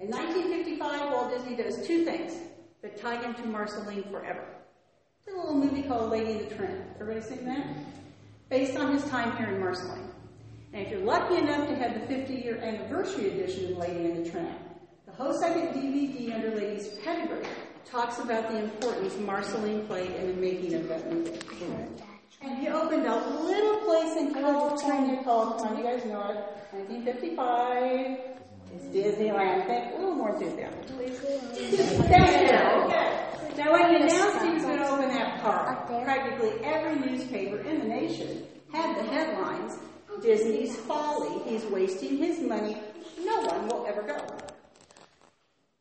In 0.00 0.10
1955, 0.10 1.12
Walt 1.12 1.30
Disney 1.30 1.54
does 1.54 1.86
two 1.86 2.04
things 2.04 2.32
that 2.82 3.00
tie 3.00 3.22
him 3.22 3.34
to 3.34 3.46
Marceline 3.46 4.02
forever. 4.10 4.44
It's 5.20 5.32
a 5.32 5.38
little 5.38 5.54
movie 5.54 5.84
called 5.84 6.10
Lady 6.10 6.32
and 6.32 6.50
the 6.50 6.54
Tramp. 6.56 6.82
Everybody 7.00 7.24
seen 7.24 7.44
that? 7.44 7.68
Based 8.48 8.76
on 8.76 8.92
his 8.92 9.04
time 9.04 9.36
here 9.36 9.54
in 9.54 9.60
Marceline. 9.60 10.10
And 10.74 10.84
if 10.84 10.90
you're 10.90 11.02
lucky 11.02 11.36
enough 11.36 11.68
to 11.68 11.76
have 11.76 11.94
the 11.94 12.04
50 12.08 12.34
year 12.34 12.56
anniversary 12.56 13.30
edition 13.30 13.70
of 13.70 13.78
Lady 13.78 14.06
and 14.06 14.26
the 14.26 14.28
Tramp, 14.28 14.58
the 15.06 15.12
whole 15.12 15.32
second 15.40 15.68
DVD 15.68 16.34
under 16.34 16.50
Lady's 16.50 16.88
Pedigree 17.04 17.46
talks 17.84 18.18
about 18.18 18.50
the 18.50 18.58
importance 18.58 19.16
Marceline 19.18 19.86
played 19.86 20.10
in 20.10 20.26
the 20.26 20.32
making 20.32 20.74
of 20.74 20.88
that 20.88 21.12
movie. 21.12 21.38
And 22.42 22.58
he 22.58 22.66
opened 22.68 23.06
a 23.06 23.14
little 23.44 23.76
place 23.84 24.16
in 24.16 24.34
California 24.34 25.22
called, 25.22 25.58
come 25.58 25.68
on, 25.68 25.78
you 25.78 25.84
guys 25.84 26.04
know 26.06 26.28
it, 26.30 26.42
1955. 26.72 28.18
It's 28.74 28.86
Disneyland. 28.86 29.66
Think 29.68 29.94
a 29.94 29.98
little 29.98 30.16
more 30.16 30.34
enthusiasm. 30.34 30.80
Thank 32.08 32.50
you. 32.50 32.58
Okay. 32.58 33.20
Now, 33.56 33.70
when 33.70 33.90
he 33.90 33.96
announced 34.02 34.44
he 34.44 34.54
was 34.54 34.64
going 34.64 34.78
to 34.78 34.88
open 34.88 35.08
that 35.10 35.40
park, 35.40 35.86
practically 35.86 36.50
every 36.64 36.96
newspaper 36.98 37.58
in 37.58 37.78
the 37.78 37.84
nation 37.84 38.42
had 38.72 38.98
the 38.98 39.04
headlines 39.04 39.78
Disney's 40.20 40.76
folly. 40.76 41.42
He's 41.48 41.64
wasting 41.64 42.16
his 42.18 42.40
money. 42.40 42.76
No 43.22 43.40
one 43.40 43.68
will 43.68 43.86
ever 43.86 44.02
go. 44.02 44.24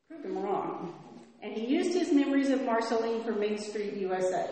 Proved 0.08 0.24
him 0.24 0.38
wrong. 0.38 0.94
And 1.42 1.52
he 1.52 1.66
used 1.66 1.92
his 1.92 2.12
memories 2.12 2.50
of 2.50 2.62
Marceline 2.62 3.22
for 3.22 3.32
Main 3.32 3.58
Street 3.58 3.94
USA. 3.94 4.48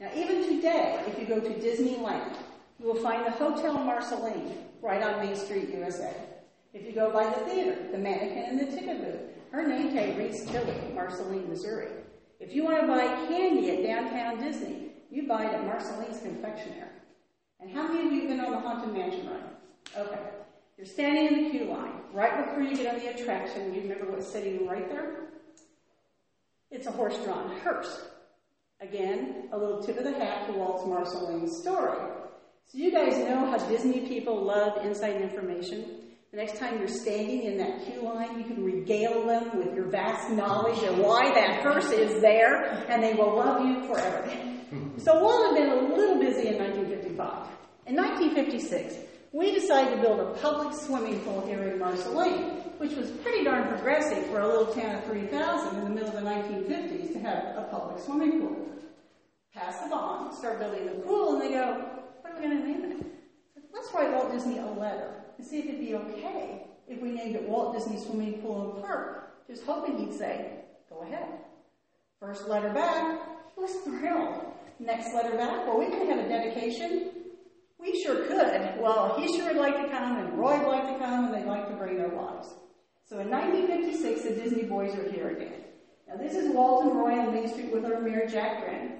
Now, 0.00 0.10
even 0.14 0.42
today, 0.56 1.02
if 1.06 1.18
you 1.18 1.26
go 1.26 1.40
to 1.40 1.48
Disneyland, 1.54 2.36
you 2.78 2.86
will 2.86 3.02
find 3.02 3.24
the 3.24 3.30
Hotel 3.30 3.74
Marceline 3.74 4.52
right 4.82 5.02
on 5.02 5.24
Main 5.24 5.36
Street 5.36 5.70
USA. 5.70 6.12
If 6.74 6.84
you 6.84 6.92
go 6.92 7.10
by 7.10 7.24
the 7.24 7.44
theater, 7.46 7.76
the 7.90 7.98
mannequin 7.98 8.44
in 8.50 8.56
the 8.58 8.66
ticket 8.66 9.00
booth, 9.00 9.20
her 9.52 9.66
name 9.66 9.92
tag 9.92 10.18
reads 10.18 10.44
Tilly, 10.44 10.74
Marceline, 10.94 11.48
Missouri. 11.48 11.88
If 12.38 12.54
you 12.54 12.64
want 12.64 12.80
to 12.80 12.86
buy 12.86 13.06
candy 13.28 13.70
at 13.70 13.82
downtown 13.82 14.38
Disney, 14.38 14.90
you 15.10 15.26
buy 15.26 15.46
it 15.46 15.54
at 15.54 15.64
Marceline's 15.64 16.20
Confectionery. 16.20 16.90
And 17.60 17.70
how 17.70 17.88
many 17.88 18.06
of 18.06 18.12
you 18.12 18.20
have 18.20 18.28
been 18.28 18.40
on 18.40 18.52
the 18.52 18.60
Haunted 18.60 18.92
Mansion 18.92 19.28
ride? 19.28 20.06
Okay. 20.06 20.20
You're 20.76 20.86
standing 20.86 21.26
in 21.28 21.44
the 21.44 21.50
queue 21.50 21.64
line, 21.64 21.92
right 22.12 22.44
before 22.44 22.62
you 22.62 22.76
get 22.76 22.94
on 22.94 23.00
the 23.00 23.08
attraction. 23.08 23.74
You 23.74 23.80
remember 23.82 24.10
what's 24.10 24.30
sitting 24.30 24.66
right 24.66 24.88
there? 24.90 25.28
It's 26.70 26.86
a 26.86 26.90
horse-drawn 26.90 27.58
hearse. 27.60 28.08
Again, 28.80 29.48
a 29.52 29.58
little 29.58 29.82
tip 29.82 29.96
of 29.96 30.04
the 30.04 30.12
hat 30.12 30.46
to 30.48 30.52
Walt's 30.52 30.86
Marceline 30.86 31.48
story. 31.48 31.96
So 32.66 32.78
you 32.78 32.92
guys 32.92 33.16
know 33.16 33.46
how 33.50 33.56
Disney 33.68 34.00
people 34.00 34.42
love 34.42 34.84
inside 34.84 35.22
information. 35.22 36.02
The 36.30 36.36
next 36.36 36.58
time 36.58 36.78
you're 36.78 36.88
standing 36.88 37.44
in 37.44 37.56
that 37.56 37.86
queue 37.86 38.02
line, 38.02 38.38
you 38.38 38.44
can 38.44 38.62
regale 38.62 39.26
them 39.26 39.56
with 39.56 39.74
your 39.74 39.86
vast 39.86 40.30
knowledge 40.30 40.82
of 40.82 40.98
why 40.98 41.32
that 41.32 41.62
hearse 41.62 41.90
is 41.92 42.20
there, 42.20 42.84
and 42.90 43.02
they 43.02 43.14
will 43.14 43.34
love 43.34 43.64
you 43.64 43.86
forever. 43.86 44.30
so 44.98 45.22
Walt 45.22 45.56
had 45.56 45.64
been 45.64 45.78
a 45.78 45.94
little 45.94 46.18
busy 46.18 46.48
in 46.48 46.58
1955. 47.16 47.56
In 47.86 47.96
1956, 47.96 48.94
we 49.32 49.52
decided 49.52 49.96
to 49.96 50.02
build 50.02 50.20
a 50.20 50.38
public 50.40 50.74
swimming 50.74 51.20
pool 51.20 51.46
here 51.46 51.62
in 51.64 51.78
Marceline, 51.78 52.62
which 52.78 52.92
was 52.92 53.10
pretty 53.22 53.44
darn 53.44 53.68
progressive 53.68 54.26
for 54.26 54.40
a 54.40 54.46
little 54.46 54.72
town 54.74 54.96
of 54.96 55.04
3,000 55.04 55.78
in 55.78 55.84
the 55.84 55.90
middle 55.90 56.08
of 56.08 56.14
the 56.14 56.28
1950s 56.28 57.12
to 57.12 57.18
have 57.20 57.56
a 57.56 57.68
public 57.70 58.02
swimming 58.04 58.40
pool. 58.40 58.68
Pass 59.54 59.80
the 59.82 59.88
bond, 59.88 60.34
start 60.34 60.58
building 60.58 60.86
the 60.86 60.92
pool, 61.02 61.34
and 61.34 61.42
they 61.42 61.54
go, 61.54 61.84
what 62.20 62.32
are 62.32 62.40
we 62.40 62.46
going 62.46 62.58
to 62.58 62.66
name 62.66 62.92
it? 62.92 63.06
Let's 63.72 63.92
write 63.94 64.12
Walt 64.12 64.32
Disney 64.32 64.58
a 64.58 64.66
letter 64.66 65.12
and 65.38 65.46
see 65.46 65.58
if 65.60 65.66
it'd 65.66 65.80
be 65.80 65.94
okay 65.94 66.62
if 66.88 67.00
we 67.00 67.10
named 67.10 67.36
it 67.36 67.42
Walt 67.48 67.74
Disney 67.74 67.98
Swimming 67.98 68.34
Pool 68.40 68.74
and 68.74 68.84
Park, 68.84 69.46
just 69.48 69.64
hoping 69.64 69.98
he'd 69.98 70.16
say, 70.16 70.50
go 70.88 71.00
ahead. 71.02 71.26
First 72.20 72.48
letter 72.48 72.70
back, 72.70 73.20
was 73.56 73.74
thrilled. 73.84 74.52
Next 74.78 75.14
letter 75.14 75.36
back, 75.36 75.66
well, 75.66 75.78
we 75.78 75.86
can 75.86 76.06
have 76.06 76.18
a 76.18 76.28
dedication. 76.28 77.10
We 77.78 78.02
sure 78.02 78.26
could. 78.26 78.80
Well, 78.80 79.18
he 79.18 79.36
sure 79.36 79.46
would 79.46 79.56
like 79.56 79.76
to 79.82 79.88
come, 79.88 80.18
and 80.18 80.38
Roy 80.38 80.58
would 80.58 80.68
like 80.68 80.92
to 80.92 80.98
come, 80.98 81.26
and 81.26 81.34
they'd 81.34 81.46
like 81.46 81.68
to 81.68 81.74
bring 81.76 81.96
their 81.96 82.08
wives. 82.08 82.48
So 83.08 83.18
in 83.20 83.30
1956, 83.30 84.22
the 84.22 84.30
Disney 84.30 84.64
boys 84.64 84.94
are 84.94 85.10
here 85.10 85.30
again. 85.30 85.64
Now, 86.08 86.16
this 86.16 86.34
is 86.34 86.54
Walt 86.54 86.84
and 86.84 86.96
Roy 86.96 87.18
on 87.18 87.32
Main 87.32 87.48
Street 87.48 87.72
with 87.72 87.84
our 87.84 88.00
mayor, 88.00 88.26
Jack 88.28 88.64
Grin. 88.64 88.92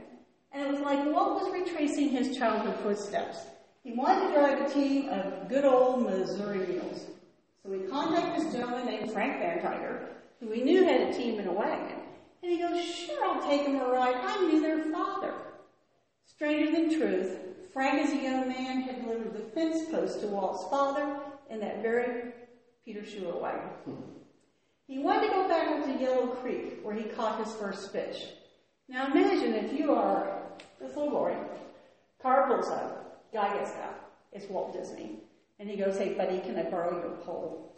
And 0.52 0.66
it 0.66 0.70
was 0.70 0.80
like 0.80 1.04
Walt 1.06 1.42
was 1.42 1.52
retracing 1.52 2.08
his 2.08 2.36
childhood 2.36 2.76
footsteps. 2.82 3.38
He 3.84 3.92
wanted 3.92 4.28
to 4.28 4.34
drive 4.34 4.60
a 4.60 4.72
team 4.72 5.08
of 5.10 5.48
good 5.48 5.64
old 5.64 6.02
Missouri 6.02 6.66
mules. 6.66 7.06
So 7.62 7.70
we 7.70 7.80
contacted 7.88 8.46
this 8.46 8.54
gentleman 8.54 8.86
named 8.86 9.12
Frank 9.12 9.38
Van 9.38 9.60
Tiger, 9.60 10.08
who 10.40 10.48
we 10.48 10.62
knew 10.62 10.84
had 10.84 11.02
a 11.02 11.12
team 11.12 11.38
in 11.38 11.46
a 11.46 11.52
wagon. 11.52 11.98
And 12.42 12.52
he 12.52 12.58
goes, 12.58 12.82
sure, 12.84 13.24
I'll 13.24 13.42
take 13.42 13.66
him 13.66 13.76
a 13.76 13.88
ride. 13.88 14.16
I 14.16 14.46
knew 14.46 14.60
their 14.60 14.84
father. 14.92 15.34
Stranger 16.26 16.70
than 16.70 16.98
truth, 16.98 17.38
Frank, 17.72 18.02
as 18.02 18.12
a 18.12 18.22
young 18.22 18.48
man, 18.48 18.82
had 18.82 19.02
delivered 19.02 19.32
the 19.32 19.40
fence 19.54 19.88
post 19.90 20.20
to 20.20 20.26
Walt's 20.26 20.64
father 20.64 21.18
in 21.48 21.60
that 21.60 21.80
very 21.80 22.32
Peter 22.84 23.00
Schuttler 23.00 23.40
wagon. 23.40 23.70
He 24.86 24.98
wanted 24.98 25.28
to 25.28 25.34
go 25.34 25.48
back 25.48 25.84
to 25.84 26.02
Yellow 26.02 26.26
Creek, 26.26 26.80
where 26.82 26.94
he 26.94 27.04
caught 27.04 27.44
his 27.44 27.54
first 27.54 27.90
fish. 27.90 28.26
Now 28.88 29.06
imagine 29.06 29.54
if 29.54 29.72
you 29.72 29.94
are 29.94 30.42
this 30.80 30.94
little 30.94 31.10
boy, 31.10 31.36
car 32.20 32.46
pulls 32.48 32.68
up, 32.68 33.32
guy 33.32 33.56
gets 33.56 33.72
out. 33.76 34.10
It's 34.32 34.48
Walt 34.50 34.72
Disney. 34.72 35.20
And 35.58 35.70
he 35.70 35.76
goes, 35.76 35.96
hey 35.96 36.14
buddy, 36.14 36.40
can 36.40 36.56
I 36.56 36.64
borrow 36.64 37.00
your 37.00 37.16
pole? 37.24 37.72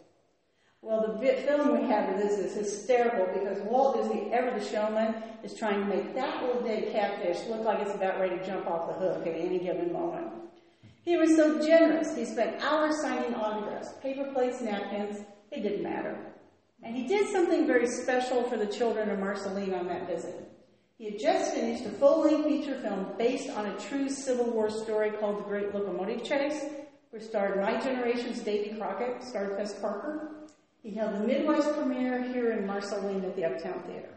Well, 0.81 1.19
the 1.19 1.33
film 1.45 1.81
we 1.81 1.87
have 1.89 2.13
of 2.13 2.21
this 2.21 2.39
is 2.39 2.55
hysterical 2.55 3.27
because 3.33 3.59
Walt 3.63 3.97
Disney, 3.97 4.31
ever 4.31 4.57
the 4.57 4.65
showman, 4.65 5.13
is 5.43 5.53
trying 5.53 5.81
to 5.81 5.85
make 5.85 6.15
that 6.15 6.41
little 6.43 6.61
dead 6.61 6.91
catfish 6.91 7.45
look 7.47 7.65
like 7.65 7.79
it's 7.81 7.93
about 7.93 8.19
ready 8.19 8.37
to 8.37 8.45
jump 8.45 8.65
off 8.65 8.87
the 8.87 8.93
hook 8.93 9.27
at 9.27 9.35
any 9.35 9.59
given 9.59 9.91
moment. 9.91 10.27
He 11.03 11.17
was 11.17 11.35
so 11.35 11.63
generous. 11.65 12.15
He 12.15 12.25
spent 12.25 12.61
hours 12.63 13.01
signing 13.01 13.35
autographs, 13.35 13.93
paper 14.01 14.31
plates, 14.33 14.61
napkins. 14.61 15.19
It 15.51 15.63
didn't 15.63 15.83
matter. 15.83 16.17
And 16.81 16.95
he 16.95 17.07
did 17.07 17.27
something 17.27 17.67
very 17.67 17.87
special 17.87 18.43
for 18.43 18.57
the 18.57 18.65
children 18.65 19.09
of 19.09 19.19
Marceline 19.19 19.73
on 19.73 19.87
that 19.87 20.07
visit. 20.07 20.49
He 20.97 21.05
had 21.05 21.19
just 21.19 21.53
finished 21.53 21.85
a 21.85 21.89
full-length 21.91 22.47
feature 22.47 22.79
film 22.81 23.13
based 23.17 23.49
on 23.49 23.65
a 23.65 23.77
true 23.79 24.09
Civil 24.09 24.49
War 24.51 24.69
story 24.69 25.11
called 25.11 25.39
The 25.39 25.43
Great 25.43 25.73
Locomotive 25.73 26.23
Chase, 26.23 26.65
which 27.11 27.23
starred 27.23 27.61
my 27.61 27.79
generation's 27.81 28.41
Davy 28.41 28.77
Crockett, 28.77 29.23
starred 29.23 29.57
Parker. 29.81 30.38
He 30.83 30.91
held 30.91 31.15
the 31.15 31.27
Midwest 31.27 31.73
premiere 31.73 32.23
here 32.23 32.51
in 32.53 32.65
Marceline 32.65 33.23
at 33.25 33.35
the 33.35 33.45
Uptown 33.45 33.81
Theater. 33.83 34.13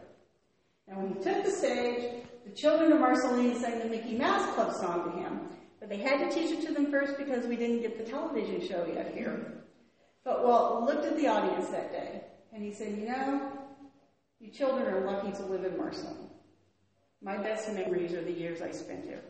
Now, 0.87 0.99
when 0.99 1.09
he 1.09 1.23
took 1.23 1.43
the 1.43 1.51
stage, 1.51 2.23
the 2.45 2.51
children 2.51 2.91
of 2.91 2.99
Marceline 2.99 3.59
sang 3.59 3.79
the 3.79 3.85
Mickey 3.85 4.17
Mouse 4.17 4.53
Club 4.55 4.73
song 4.73 5.11
to 5.11 5.17
him. 5.17 5.41
But 5.79 5.89
they 5.89 5.97
had 5.97 6.29
to 6.29 6.33
teach 6.33 6.51
it 6.51 6.65
to 6.67 6.73
them 6.73 6.89
first 6.89 7.17
because 7.17 7.45
we 7.45 7.57
didn't 7.57 7.81
get 7.81 7.97
the 7.97 8.09
television 8.09 8.65
show 8.65 8.85
yet 8.85 9.13
here. 9.13 9.63
But 10.23 10.45
Walt 10.45 10.85
looked 10.85 11.05
at 11.05 11.17
the 11.17 11.27
audience 11.27 11.69
that 11.69 11.91
day 11.91 12.21
and 12.53 12.63
he 12.63 12.71
said, 12.71 12.97
You 12.97 13.07
know, 13.07 13.51
you 14.39 14.49
children 14.49 14.93
are 14.93 15.01
lucky 15.01 15.31
to 15.33 15.45
live 15.45 15.65
in 15.65 15.77
Marceline. 15.77 16.29
My 17.21 17.37
best 17.37 17.71
memories 17.73 18.13
are 18.13 18.23
the 18.23 18.31
years 18.31 18.61
I 18.61 18.71
spent 18.71 19.03
here. 19.03 19.23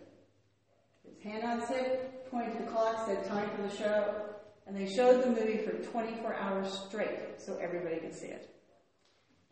His 1.03 1.19
hand 1.23 1.43
on 1.43 1.67
hip, 1.67 2.29
pointed 2.29 2.57
to 2.57 2.63
the 2.65 2.71
clock, 2.71 3.07
said 3.07 3.25
time 3.25 3.49
for 3.55 3.63
the 3.63 3.75
show, 3.75 4.32
and 4.67 4.75
they 4.75 4.87
showed 4.87 5.23
the 5.23 5.27
movie 5.27 5.57
for 5.57 5.71
24 5.71 6.35
hours 6.35 6.79
straight 6.87 7.19
so 7.37 7.57
everybody 7.57 7.97
could 7.97 8.13
see 8.13 8.27
it. 8.27 8.49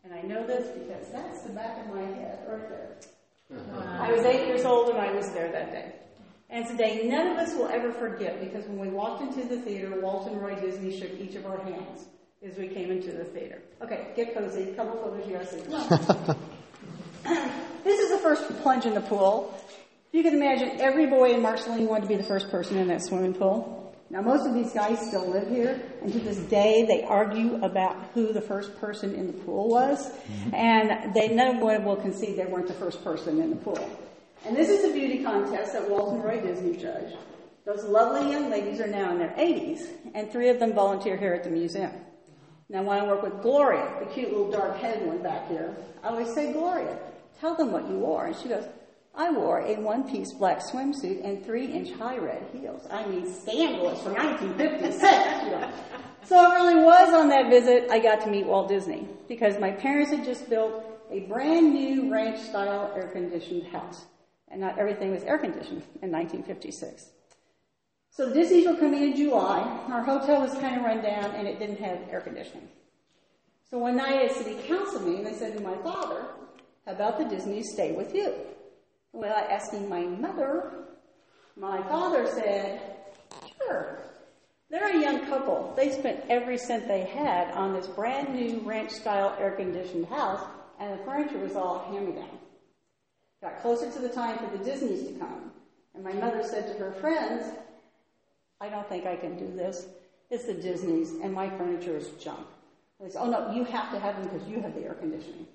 And 0.04 0.12
I 0.12 0.22
know 0.22 0.46
this 0.46 0.68
because 0.76 1.08
that's 1.12 1.42
the 1.42 1.52
back 1.52 1.84
of 1.84 1.94
my 1.94 2.02
head 2.02 2.40
right 2.48 2.68
there. 2.68 2.96
Wow. 3.50 3.98
I 4.00 4.12
was 4.12 4.24
eight 4.24 4.46
years 4.46 4.64
old 4.64 4.88
and 4.88 4.98
I 4.98 5.12
was 5.12 5.30
there 5.30 5.52
that 5.52 5.70
day. 5.70 5.92
And 6.50 6.66
today, 6.66 7.08
none 7.08 7.28
of 7.28 7.38
us 7.38 7.54
will 7.54 7.68
ever 7.68 7.92
forget 7.92 8.40
because 8.40 8.66
when 8.66 8.78
we 8.78 8.88
walked 8.88 9.22
into 9.22 9.48
the 9.48 9.60
theater, 9.62 10.00
Walt 10.00 10.28
and 10.28 10.40
Roy 10.40 10.54
Disney 10.56 10.98
shook 10.98 11.18
each 11.18 11.34
of 11.34 11.46
our 11.46 11.62
hands 11.62 12.06
as 12.46 12.58
we 12.58 12.68
came 12.68 12.90
into 12.90 13.12
the 13.12 13.24
theater. 13.24 13.62
Okay, 13.80 14.08
get 14.16 14.34
cozy. 14.34 14.70
A 14.70 14.74
couple 14.74 15.00
photos 15.00 15.26
you 15.26 15.34
guys 15.34 15.50
this 17.84 18.00
is 18.00 18.10
the 18.10 18.18
first 18.18 18.48
plunge 18.62 18.84
in 18.84 18.94
the 18.94 19.00
pool. 19.00 19.58
You 20.12 20.22
can 20.22 20.34
imagine 20.34 20.80
every 20.80 21.06
boy 21.06 21.32
in 21.32 21.40
Marceline 21.40 21.86
wanted 21.86 22.02
to 22.02 22.08
be 22.08 22.16
the 22.16 22.22
first 22.22 22.50
person 22.50 22.76
in 22.76 22.88
that 22.88 23.02
swimming 23.02 23.32
pool. 23.32 23.81
Now, 24.12 24.20
most 24.20 24.46
of 24.46 24.52
these 24.52 24.74
guys 24.74 25.00
still 25.08 25.26
live 25.26 25.48
here, 25.48 25.80
and 26.02 26.12
to 26.12 26.18
this 26.18 26.36
day, 26.36 26.84
they 26.86 27.02
argue 27.02 27.54
about 27.64 27.96
who 28.12 28.34
the 28.34 28.42
first 28.42 28.78
person 28.78 29.14
in 29.14 29.26
the 29.26 29.32
pool 29.32 29.70
was, 29.70 30.10
mm-hmm. 30.10 30.54
and 30.54 31.14
they 31.14 31.34
of 31.34 31.82
will 31.82 31.96
concede 31.96 32.36
they 32.36 32.44
weren't 32.44 32.68
the 32.68 32.74
first 32.74 33.02
person 33.02 33.40
in 33.40 33.48
the 33.48 33.56
pool. 33.56 33.98
And 34.44 34.54
this 34.54 34.68
is 34.68 34.84
a 34.84 34.92
beauty 34.92 35.24
contest 35.24 35.72
that 35.72 35.88
Walt 35.88 36.12
and 36.12 36.22
Roy 36.22 36.42
Disney 36.42 36.76
judged. 36.76 37.16
Those 37.64 37.84
lovely 37.84 38.30
young 38.30 38.50
ladies 38.50 38.80
are 38.80 38.86
now 38.86 39.12
in 39.12 39.18
their 39.18 39.30
80s, 39.30 39.88
and 40.14 40.30
three 40.30 40.50
of 40.50 40.58
them 40.58 40.74
volunteer 40.74 41.16
here 41.16 41.32
at 41.32 41.42
the 41.42 41.50
museum. 41.50 41.92
Now, 42.68 42.82
when 42.82 42.98
I 42.98 43.06
work 43.06 43.22
with 43.22 43.40
Gloria, 43.40 43.94
the 43.98 44.12
cute 44.12 44.30
little 44.30 44.50
dark-headed 44.50 45.06
one 45.06 45.22
back 45.22 45.48
here, 45.48 45.74
I 46.02 46.08
always 46.08 46.34
say, 46.34 46.52
Gloria, 46.52 46.98
tell 47.40 47.54
them 47.54 47.72
what 47.72 47.88
you 47.88 47.96
wore. 47.96 48.26
And 48.26 48.36
she 48.36 48.48
goes, 48.48 48.66
I 49.14 49.30
wore 49.30 49.60
a 49.60 49.76
one-piece 49.76 50.32
black 50.32 50.60
swimsuit 50.60 51.22
and 51.24 51.44
three-inch 51.44 51.92
high 51.92 52.16
red 52.16 52.46
heels. 52.52 52.86
I 52.90 53.06
mean, 53.06 53.30
scandalous 53.30 54.00
from 54.02 54.14
1956. 54.14 55.02
you 55.44 55.50
know. 55.50 55.70
So 56.24 56.50
it 56.50 56.54
really 56.54 56.82
was 56.82 57.12
on 57.12 57.28
that 57.28 57.50
visit 57.50 57.90
I 57.90 57.98
got 57.98 58.22
to 58.22 58.30
meet 58.30 58.46
Walt 58.46 58.68
Disney 58.68 59.06
because 59.28 59.58
my 59.58 59.70
parents 59.70 60.12
had 60.12 60.24
just 60.24 60.48
built 60.48 60.84
a 61.10 61.20
brand 61.20 61.74
new 61.74 62.10
ranch-style 62.10 62.92
air-conditioned 62.96 63.66
house, 63.66 64.06
and 64.48 64.60
not 64.60 64.78
everything 64.78 65.10
was 65.10 65.24
air-conditioned 65.24 65.82
in 66.00 66.10
1956. 66.10 67.10
So 68.10 68.28
the 68.28 68.34
Disneys 68.34 68.66
were 68.66 68.76
coming 68.76 69.02
in 69.02 69.16
July. 69.16 69.60
Our 69.90 70.02
hotel 70.02 70.40
was 70.40 70.52
kind 70.54 70.76
of 70.76 70.84
run 70.84 71.02
down, 71.02 71.34
and 71.34 71.46
it 71.46 71.58
didn't 71.58 71.80
have 71.80 71.98
air 72.10 72.20
conditioning. 72.20 72.68
So 73.70 73.78
one 73.78 73.96
night 73.96 74.22
at 74.22 74.36
city 74.36 74.56
council 74.66 75.00
meeting, 75.00 75.24
they 75.24 75.34
said 75.34 75.56
to 75.56 75.62
my 75.62 75.76
father, 75.78 76.26
"How 76.86 76.92
about 76.92 77.18
the 77.18 77.24
Disneys 77.24 77.72
stay 77.72 77.92
with 77.92 78.14
you?" 78.14 78.34
Without 79.12 79.50
asking 79.50 79.88
my 79.88 80.02
mother, 80.02 80.72
my 81.56 81.82
father 81.82 82.26
said, 82.26 82.80
Sure. 83.58 83.98
They're 84.70 84.96
a 84.96 85.00
young 85.00 85.26
couple. 85.26 85.74
They 85.76 85.90
spent 85.90 86.24
every 86.30 86.56
cent 86.56 86.88
they 86.88 87.04
had 87.04 87.50
on 87.50 87.74
this 87.74 87.86
brand 87.88 88.34
new 88.34 88.60
ranch 88.60 88.90
style 88.90 89.36
air 89.38 89.50
conditioned 89.50 90.06
house, 90.06 90.40
and 90.80 90.98
the 90.98 91.04
furniture 91.04 91.38
was 91.38 91.56
all 91.56 91.80
hand 91.90 92.06
me 92.06 92.12
down. 92.12 92.38
Got 93.42 93.60
closer 93.60 93.90
to 93.90 93.98
the 93.98 94.08
time 94.08 94.38
for 94.38 94.56
the 94.56 94.64
Disneys 94.64 95.06
to 95.08 95.12
come, 95.18 95.52
and 95.94 96.02
my 96.02 96.12
mother 96.14 96.42
said 96.42 96.66
to 96.68 96.82
her 96.82 96.92
friends, 96.92 97.52
I 98.62 98.70
don't 98.70 98.88
think 98.88 99.04
I 99.04 99.16
can 99.16 99.36
do 99.36 99.54
this. 99.54 99.86
It's 100.30 100.44
the 100.46 100.54
Disneys, 100.54 101.12
and 101.22 101.34
my 101.34 101.50
furniture 101.50 101.98
is 101.98 102.08
junk. 102.12 102.46
They 102.98 103.10
said, 103.10 103.20
Oh 103.20 103.28
no, 103.28 103.52
you 103.52 103.64
have 103.64 103.92
to 103.92 103.98
have 103.98 104.16
them 104.16 104.32
because 104.32 104.48
you 104.48 104.60
have 104.60 104.74
the 104.74 104.84
air 104.84 104.94
conditioning 104.94 105.46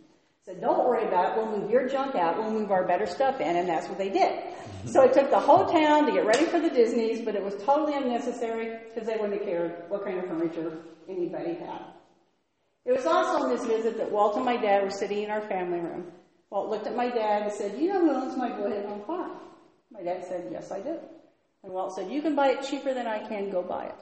said, 0.48 0.62
don't 0.62 0.88
worry 0.88 1.06
about 1.06 1.32
it. 1.32 1.38
We'll 1.38 1.60
move 1.60 1.70
your 1.70 1.90
junk 1.90 2.16
out. 2.16 2.38
We'll 2.38 2.52
move 2.52 2.72
our 2.72 2.88
better 2.88 3.06
stuff 3.06 3.42
in. 3.42 3.58
And 3.58 3.68
that's 3.68 3.90
what 3.90 3.98
they 3.98 4.10
did. 4.10 4.32
Mm-hmm. 4.32 4.88
So 4.88 5.04
it 5.04 5.12
took 5.14 5.30
the 5.30 5.40
whole 5.40 5.66
town 5.66 6.06
to 6.06 6.14
get 6.14 6.26
ready 6.26 6.46
for 6.46 6.62
the 6.62 6.70
Disneys, 6.70 7.22
but 7.26 7.36
it 7.36 7.44
was 7.44 7.56
totally 7.66 7.98
unnecessary 7.98 8.80
because 8.88 9.08
they 9.08 9.18
wouldn't 9.18 9.34
have 9.34 9.44
cared 9.44 9.84
what 9.90 10.06
kind 10.06 10.20
of 10.20 10.26
furniture 10.26 10.78
anybody 11.10 11.56
had. 11.56 11.82
It 12.86 12.94
was 12.94 13.06
also 13.06 13.44
on 13.44 13.50
this 13.50 13.66
visit 13.66 13.98
that 13.98 14.10
Walt 14.10 14.38
and 14.38 14.46
my 14.46 14.56
dad 14.56 14.84
were 14.84 14.90
sitting 14.90 15.24
in 15.24 15.30
our 15.30 15.42
family 15.42 15.80
room. 15.80 16.06
Walt 16.50 16.70
looked 16.70 16.88
at 16.88 16.96
my 16.96 17.10
dad 17.10 17.42
and 17.44 17.52
said, 17.52 17.78
you 17.78 17.90
know 17.90 18.00
who 18.00 18.12
owns 18.12 18.38
my 18.38 18.50
Boyhood 18.50 18.86
Home 18.86 19.04
Farm? 19.06 19.32
My 19.92 20.02
dad 20.02 20.24
said, 20.26 20.48
yes, 20.50 20.72
I 20.72 20.80
do. 20.80 20.98
And 21.64 21.74
Walt 21.74 21.94
said, 21.94 22.10
you 22.10 22.22
can 22.22 22.36
buy 22.36 22.52
it 22.52 22.66
cheaper 22.66 22.94
than 22.94 23.06
I 23.06 23.28
can, 23.28 23.50
go 23.50 23.62
buy 23.62 23.88
it. 23.88 23.96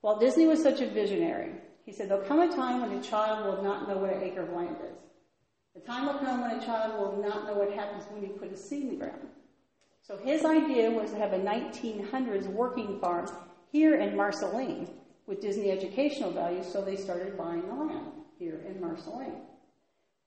Walt 0.00 0.20
Disney 0.20 0.46
was 0.46 0.62
such 0.62 0.80
a 0.80 0.88
visionary. 0.88 1.52
He 1.84 1.92
said, 1.92 2.08
there'll 2.08 2.24
come 2.24 2.40
a 2.40 2.48
time 2.56 2.80
when 2.80 2.98
a 2.98 3.02
child 3.02 3.44
will 3.44 3.62
not 3.62 3.86
know 3.86 3.98
what 3.98 4.14
an 4.14 4.22
acre 4.22 4.44
of 4.44 4.50
land 4.50 4.76
is. 4.82 4.96
The 5.78 5.92
time 5.92 6.06
will 6.06 6.18
come 6.18 6.40
when 6.40 6.50
a 6.52 6.64
child 6.64 6.98
will 6.98 7.22
not 7.22 7.46
know 7.46 7.54
what 7.54 7.72
happens 7.72 8.04
when 8.10 8.22
you 8.22 8.30
put 8.30 8.52
a 8.52 8.56
seed 8.56 8.82
in 8.82 8.88
the 8.90 8.96
ground. 8.96 9.28
So 10.02 10.16
his 10.16 10.44
idea 10.44 10.90
was 10.90 11.10
to 11.12 11.18
have 11.18 11.32
a 11.32 11.38
1900s 11.38 12.46
working 12.46 12.98
farm 12.98 13.30
here 13.70 13.96
in 13.96 14.16
Marceline 14.16 14.88
with 15.26 15.40
Disney 15.40 15.70
educational 15.70 16.32
value, 16.32 16.64
so 16.64 16.82
they 16.82 16.96
started 16.96 17.36
buying 17.36 17.62
the 17.68 17.74
land 17.74 18.10
here 18.38 18.60
in 18.66 18.80
Marceline. 18.80 19.42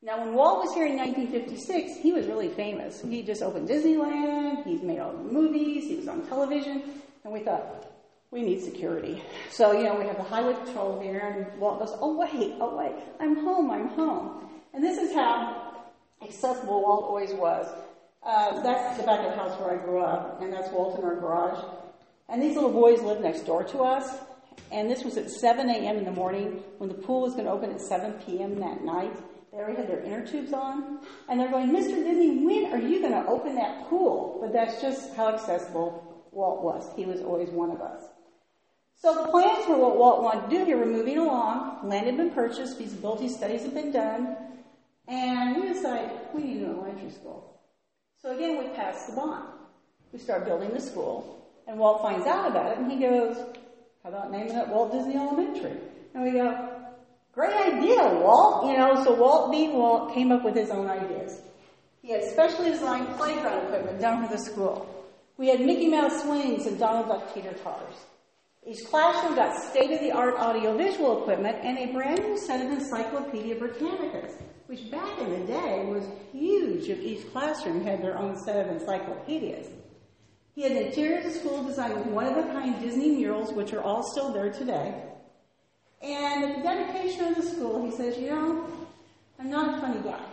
Now, 0.03 0.23
when 0.23 0.33
Walt 0.33 0.63
was 0.63 0.73
here 0.73 0.85
in 0.85 0.97
1956, 0.97 1.97
he 2.01 2.13
was 2.13 2.27
really 2.27 2.49
famous. 2.49 3.01
He 3.01 3.21
just 3.21 3.41
opened 3.41 3.67
Disneyland, 3.67 4.65
he's 4.65 4.81
made 4.81 4.99
all 4.99 5.11
the 5.11 5.33
movies, 5.33 5.87
he 5.87 5.95
was 5.95 6.07
on 6.07 6.25
television, 6.27 6.83
and 7.23 7.33
we 7.33 7.41
thought, 7.41 7.91
we 8.31 8.41
need 8.41 8.61
security. 8.61 9.21
So, 9.49 9.73
you 9.73 9.83
know, 9.83 9.95
we 9.95 10.05
have 10.05 10.17
the 10.17 10.23
highway 10.23 10.53
patrol 10.53 10.99
here, 11.01 11.19
and 11.19 11.59
Walt 11.59 11.79
goes, 11.79 11.97
oh, 11.99 12.15
wait, 12.15 12.55
oh, 12.61 12.77
wait, 12.77 12.95
I'm 13.19 13.35
home, 13.43 13.69
I'm 13.69 13.89
home. 13.89 14.47
And 14.73 14.83
this 14.83 14.97
is 14.97 15.13
how 15.13 15.83
accessible 16.21 16.81
Walt 16.81 17.03
always 17.05 17.33
was. 17.33 17.67
Uh, 18.23 18.61
that's 18.61 18.97
the 18.97 19.03
back 19.03 19.19
of 19.25 19.31
the 19.31 19.37
house 19.37 19.59
where 19.59 19.71
I 19.71 19.83
grew 19.83 19.99
up, 19.99 20.41
and 20.41 20.53
that's 20.53 20.71
Walt 20.71 20.97
in 20.99 21.03
our 21.03 21.15
garage. 21.15 21.63
And 22.29 22.41
these 22.41 22.55
little 22.55 22.71
boys 22.71 23.01
lived 23.01 23.21
next 23.21 23.41
door 23.41 23.63
to 23.65 23.79
us. 23.79 24.19
And 24.71 24.89
this 24.89 25.03
was 25.03 25.17
at 25.17 25.29
7 25.29 25.69
a.m. 25.69 25.97
in 25.97 26.05
the 26.05 26.11
morning 26.11 26.63
when 26.77 26.87
the 26.89 26.95
pool 26.95 27.21
was 27.21 27.33
going 27.33 27.45
to 27.45 27.51
open 27.51 27.71
at 27.71 27.81
7 27.81 28.13
p.m. 28.25 28.59
that 28.59 28.83
night. 28.83 29.13
They 29.51 29.57
already 29.57 29.77
had 29.77 29.89
their 29.89 30.01
inner 30.01 30.25
tubes 30.25 30.53
on. 30.53 30.99
And 31.27 31.39
they're 31.39 31.51
going, 31.51 31.71
Mr. 31.71 31.95
Disney, 31.95 32.45
when 32.45 32.71
are 32.71 32.79
you 32.79 33.01
going 33.01 33.11
to 33.11 33.27
open 33.27 33.55
that 33.55 33.89
pool? 33.89 34.37
But 34.41 34.53
that's 34.53 34.81
just 34.81 35.13
how 35.15 35.33
accessible 35.33 36.25
Walt 36.31 36.63
was. 36.63 36.89
He 36.95 37.05
was 37.05 37.21
always 37.21 37.49
one 37.49 37.71
of 37.71 37.81
us. 37.81 38.03
So 38.95 39.15
the 39.15 39.31
plans 39.31 39.65
for 39.65 39.77
what 39.77 39.97
Walt 39.97 40.23
wanted 40.23 40.49
to 40.49 40.57
do 40.57 40.63
here 40.63 40.77
were 40.77 40.85
moving 40.85 41.17
along. 41.17 41.79
Land 41.83 42.05
had 42.05 42.17
been 42.17 42.29
purchased. 42.29 42.77
Feasibility 42.77 43.27
studies 43.27 43.63
had 43.63 43.73
been 43.73 43.91
done. 43.91 44.37
And 45.07 45.55
we 45.55 45.73
decided 45.73 46.11
we 46.33 46.43
need 46.43 46.63
an 46.63 46.71
elementary 46.71 47.11
school. 47.11 47.59
So 48.21 48.35
again, 48.35 48.57
we 48.57 48.69
passed 48.75 49.07
the 49.07 49.15
bond. 49.15 49.45
We 50.13 50.19
start 50.19 50.45
building 50.45 50.71
the 50.73 50.79
school, 50.81 51.47
and 51.67 51.79
Walt 51.79 52.01
finds 52.01 52.27
out 52.27 52.49
about 52.49 52.73
it, 52.73 52.77
and 52.77 52.91
he 52.91 52.99
goes, 52.99 53.37
how 54.03 54.09
about 54.09 54.31
naming 54.31 54.55
it 54.55 54.67
Walt 54.67 54.91
Disney 54.91 55.15
Elementary? 55.15 55.77
And 56.13 56.23
we 56.23 56.31
go, 56.31 56.69
great 57.31 57.55
idea, 57.55 57.97
Walt. 58.21 58.65
You 58.65 58.77
know, 58.77 59.03
so 59.03 59.13
Walt 59.13 59.51
being 59.51 59.73
Walt 59.73 60.13
came 60.13 60.31
up 60.31 60.43
with 60.43 60.55
his 60.55 60.69
own 60.69 60.89
ideas. 60.89 61.41
He 62.01 62.11
had 62.11 62.23
specially 62.23 62.71
designed 62.71 63.07
playground 63.15 63.65
equipment 63.65 64.01
done 64.01 64.27
for 64.27 64.35
the 64.35 64.43
school. 64.43 65.05
We 65.37 65.47
had 65.47 65.61
Mickey 65.61 65.87
Mouse 65.87 66.23
swings 66.23 66.65
and 66.65 66.77
Donald 66.77 67.07
Duck 67.07 67.33
teeter 67.33 67.53
totters. 67.63 67.95
Each 68.65 68.85
classroom 68.85 69.35
got 69.35 69.63
state-of-the-art 69.71 70.35
audiovisual 70.35 71.21
equipment 71.21 71.57
and 71.63 71.77
a 71.77 71.91
brand 71.93 72.19
new 72.19 72.37
set 72.37 72.63
of 72.63 72.71
Encyclopedia 72.71 73.55
Britannicas 73.55 74.33
which 74.71 74.89
back 74.89 75.19
in 75.19 75.29
the 75.29 75.45
day 75.47 75.85
was 75.85 76.05
huge 76.31 76.87
if 76.87 76.97
each 77.01 77.29
classroom 77.33 77.83
had 77.83 78.01
their 78.01 78.17
own 78.17 78.41
set 78.41 78.55
of 78.55 78.73
encyclopedias. 78.73 79.67
He 80.55 80.61
had 80.61 80.71
interior 80.71 81.29
school 81.29 81.61
designed 81.61 81.97
with 81.97 82.05
one-of-a-kind 82.05 82.79
Disney 82.79 83.09
murals, 83.09 83.51
which 83.51 83.73
are 83.73 83.81
all 83.81 84.01
still 84.01 84.31
there 84.31 84.49
today. 84.49 84.95
And 86.01 86.45
at 86.45 86.55
the 86.55 86.63
dedication 86.63 87.25
of 87.25 87.35
the 87.35 87.41
school, 87.41 87.85
he 87.85 87.91
says, 87.91 88.17
you 88.17 88.29
know, 88.29 88.65
I'm 89.37 89.49
not 89.49 89.77
a 89.77 89.81
funny 89.81 89.99
guy. 89.99 90.23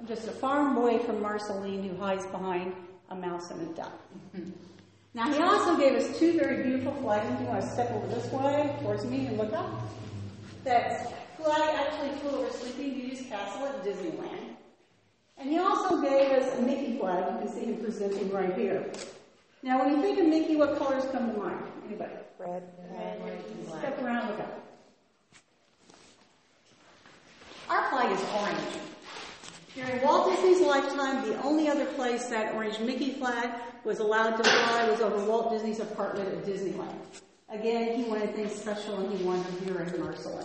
I'm 0.00 0.06
just 0.08 0.26
a 0.26 0.32
farm 0.32 0.74
boy 0.74 0.98
from 0.98 1.22
Marceline 1.22 1.88
who 1.88 1.96
hides 1.96 2.26
behind 2.26 2.74
a 3.10 3.14
mouse 3.14 3.52
and 3.52 3.70
a 3.70 3.74
duck. 3.74 4.00
now, 5.14 5.32
he 5.32 5.40
also 5.40 5.76
gave 5.76 5.92
us 5.92 6.18
two 6.18 6.36
very 6.36 6.64
beautiful 6.64 6.92
flags. 6.94 7.40
You 7.40 7.46
want 7.46 7.60
to 7.60 7.70
step 7.70 7.92
over 7.92 8.08
this 8.08 8.26
way 8.32 8.76
towards 8.80 9.04
me 9.04 9.26
and 9.26 9.38
look 9.38 9.52
up, 9.52 9.70
that's 10.64 11.19
flag 11.42 11.74
actually 11.74 12.18
flew 12.20 12.40
over 12.40 12.52
Sleeping 12.52 12.94
Beauty's 12.94 13.26
castle 13.28 13.66
at 13.66 13.84
Disneyland. 13.84 14.56
And 15.38 15.48
he 15.48 15.58
also 15.58 16.02
gave 16.02 16.30
us 16.32 16.58
a 16.58 16.62
Mickey 16.62 16.98
flag. 16.98 17.32
You 17.32 17.38
can 17.38 17.48
see 17.48 17.64
him 17.64 17.76
presenting 17.76 18.30
right 18.30 18.54
here. 18.54 18.90
Now, 19.62 19.82
when 19.82 19.94
you 19.94 20.02
think 20.02 20.18
of 20.18 20.26
Mickey, 20.26 20.56
what 20.56 20.78
colors 20.78 21.04
come 21.12 21.32
to 21.32 21.38
mind? 21.38 21.62
Anybody? 21.86 22.14
Red. 22.38 22.62
Red. 22.90 23.20
Red. 23.24 23.44
Step 23.78 24.02
around, 24.02 24.28
look 24.28 24.40
up. 24.40 24.66
Our 27.68 27.90
flag 27.90 28.10
is 28.10 28.24
orange. 28.34 28.58
During 29.74 30.02
Walt 30.02 30.28
Disney's 30.28 30.66
lifetime, 30.66 31.28
the 31.28 31.40
only 31.42 31.68
other 31.68 31.86
place 31.86 32.26
that 32.26 32.54
orange 32.54 32.80
Mickey 32.80 33.12
flag 33.12 33.50
was 33.84 34.00
allowed 34.00 34.36
to 34.36 34.44
fly 34.44 34.90
was 34.90 35.00
over 35.00 35.24
Walt 35.24 35.50
Disney's 35.50 35.78
apartment 35.78 36.28
at 36.28 36.44
Disneyland. 36.44 36.98
Again, 37.48 37.96
he 37.96 38.04
wanted 38.04 38.34
things 38.34 38.52
special 38.52 38.96
and 38.98 39.16
he 39.16 39.24
wanted 39.24 39.46
them 39.46 39.64
here 39.64 39.80
in 39.80 40.00
Marceline. 40.00 40.44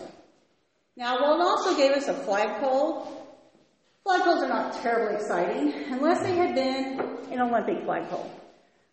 Now, 0.98 1.20
Walt 1.20 1.42
also 1.42 1.76
gave 1.76 1.92
us 1.92 2.08
a 2.08 2.14
flagpole. 2.14 3.12
Flagpoles 4.06 4.44
are 4.44 4.48
not 4.48 4.82
terribly 4.82 5.16
exciting 5.16 5.74
unless 5.92 6.22
they 6.22 6.36
had 6.36 6.56
been 6.56 7.02
an 7.32 7.42
Olympic 7.42 7.84
flagpole. 7.84 8.32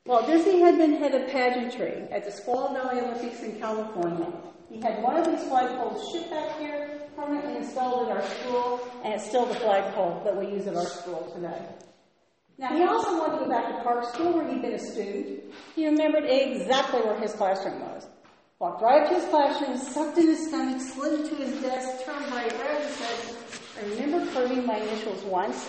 Walt 0.04 0.26
Disney 0.26 0.60
had 0.60 0.78
been 0.78 0.96
head 0.96 1.14
of 1.14 1.30
pageantry 1.30 2.08
at 2.10 2.24
the 2.24 2.30
Squaw 2.30 2.72
Valley 2.72 3.02
Olympics 3.02 3.40
in 3.42 3.60
California. 3.60 4.32
He 4.68 4.80
had 4.80 5.00
one 5.00 5.16
of 5.16 5.26
these 5.26 5.44
flagpoles 5.44 6.02
shipped 6.12 6.30
back 6.30 6.58
here, 6.58 7.02
permanently 7.14 7.58
installed 7.58 8.08
at 8.08 8.16
our 8.16 8.28
school, 8.28 8.80
and 9.04 9.14
it's 9.14 9.28
still 9.28 9.46
the 9.46 9.54
flagpole 9.54 10.22
that 10.24 10.36
we 10.36 10.46
use 10.46 10.66
at 10.66 10.74
our 10.74 10.86
school 10.86 11.30
today. 11.32 11.62
Now, 12.58 12.74
he 12.76 12.82
also 12.82 13.16
wanted 13.16 13.38
to 13.38 13.44
go 13.44 13.50
back 13.50 13.68
to 13.68 13.82
Park 13.84 14.12
School 14.12 14.32
where 14.32 14.48
he'd 14.48 14.60
been 14.60 14.72
a 14.74 14.78
student. 14.78 15.54
He 15.76 15.86
remembered 15.86 16.24
exactly 16.24 17.00
where 17.00 17.18
his 17.20 17.32
classroom 17.34 17.80
was. 17.80 18.08
Walked 18.62 18.80
right 18.80 19.08
to 19.08 19.14
his 19.16 19.24
classroom, 19.24 19.76
sucked 19.76 20.18
in 20.18 20.28
his 20.28 20.46
stomach, 20.46 20.80
slid 20.80 21.18
into 21.18 21.34
his 21.34 21.60
desk, 21.60 22.04
turned 22.04 22.30
right 22.30 22.52
around 22.52 22.82
and 22.82 22.94
said, 22.94 23.36
I 23.76 23.88
remember 23.88 24.32
carving 24.32 24.64
my 24.64 24.76
initials 24.76 25.20
once, 25.24 25.68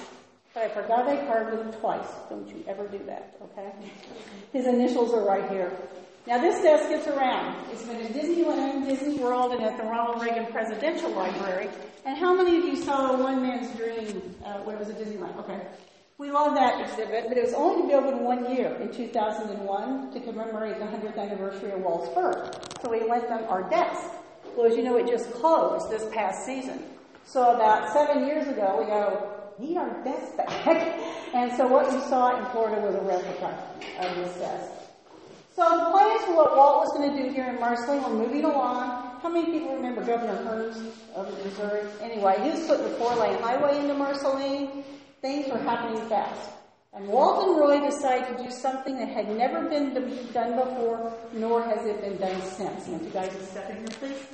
but 0.54 0.66
I 0.66 0.70
forgot 0.70 1.08
I 1.08 1.26
carved 1.26 1.58
them 1.58 1.74
twice. 1.82 2.08
Don't 2.30 2.48
you 2.48 2.64
ever 2.68 2.88
do 2.88 3.00
that, 3.08 3.36
okay? 3.42 3.72
His 4.52 4.68
initials 4.68 5.12
are 5.12 5.26
right 5.26 5.50
here. 5.50 5.76
Now 6.28 6.40
this 6.40 6.62
desk 6.62 6.88
gets 6.88 7.08
around. 7.08 7.66
It's 7.72 7.82
been 7.82 8.00
in 8.00 8.14
Disneyland, 8.14 8.88
Disney 8.88 9.18
World, 9.18 9.54
and 9.54 9.64
at 9.64 9.76
the 9.76 9.86
Ronald 9.86 10.22
Reagan 10.22 10.46
Presidential 10.52 11.10
Library. 11.10 11.70
And 12.06 12.16
how 12.16 12.36
many 12.36 12.60
of 12.60 12.64
you 12.64 12.76
saw 12.76 13.14
a 13.14 13.18
One 13.18 13.42
Man's 13.42 13.76
Dream? 13.76 14.36
Uh, 14.46 14.60
where 14.60 14.78
was 14.78 14.90
it? 14.90 15.00
Disneyland. 15.00 15.36
Okay. 15.40 15.60
We 16.20 16.30
love 16.30 16.54
that 16.54 16.80
exhibit, 16.80 17.26
but 17.28 17.38
it 17.38 17.44
was 17.44 17.54
only 17.54 17.88
be 17.88 17.94
open 17.96 18.24
one 18.24 18.54
year 18.56 18.76
in 18.80 18.94
2001 18.94 20.12
to 20.14 20.20
commemorate 20.20 20.78
the 20.78 20.86
100th 20.86 21.18
anniversary 21.18 21.72
of 21.72 21.82
Walt's 21.82 22.14
birth. 22.14 22.82
So 22.82 22.92
we 22.92 23.04
lent 23.10 23.28
them 23.28 23.46
our 23.50 23.68
desk. 23.70 24.12
Well, 24.56 24.72
as 24.72 24.78
you 24.78 24.84
know, 24.84 24.96
it 24.98 25.08
just 25.08 25.32
closed 25.32 25.90
this 25.90 26.06
past 26.14 26.46
season. 26.46 26.84
So 27.26 27.56
about 27.56 27.92
seven 27.94 28.28
years 28.28 28.48
ago, 28.48 28.78
we 28.80 28.86
go, 28.86 29.34
need 29.58 29.78
our 29.78 30.04
desk 30.04 30.38
back. 30.38 30.68
and 31.34 31.52
so 31.58 31.68
what 31.68 31.92
you 31.92 32.00
saw 32.02 32.38
in 32.38 32.46
Florida 32.52 32.80
was 32.82 32.96
a 32.96 33.02
replica 33.02 33.58
of 34.00 34.16
this 34.16 34.36
desk. 34.38 34.72
So 35.56 35.64
the 35.64 35.92
plans 35.92 36.26
for 36.26 36.36
what 36.36 36.56
Walt 36.56 36.86
was 36.86 36.98
going 36.98 37.16
to 37.16 37.24
do 37.24 37.34
here 37.34 37.46
in 37.46 37.60
Marceline 37.60 38.04
were 38.04 38.10
moving 38.10 38.44
along. 38.44 39.20
How 39.22 39.30
many 39.30 39.52
people 39.52 39.76
remember 39.76 40.04
Governor 40.04 40.36
Hearnes 40.44 40.78
of 41.16 41.32
Missouri? 41.46 41.88
Anyway, 42.02 42.36
he 42.44 42.50
was 42.50 42.68
putting 42.68 42.86
the 42.86 42.96
four-lane 42.98 43.38
highway 43.42 43.80
into 43.80 43.94
Marceline. 43.94 44.84
Things 45.24 45.50
were 45.50 45.58
happening 45.58 46.06
fast. 46.10 46.50
And 46.92 47.08
Walt 47.08 47.48
and 47.48 47.58
Roy 47.58 47.80
decided 47.80 48.38
to 48.38 48.44
do 48.44 48.52
something 48.52 48.98
that 48.98 49.08
had 49.08 49.30
never 49.30 49.70
been 49.70 49.94
done 50.34 50.58
before, 50.58 51.14
nor 51.32 51.64
has 51.64 51.86
it 51.86 52.02
been 52.02 52.18
done 52.18 52.42
since. 52.42 52.90
If 52.90 53.02
you 53.02 53.10
guys 53.10 53.34
would 53.34 53.46
step 53.48 53.70
in 53.70 53.78
here, 53.78 53.88
please. 53.88 54.28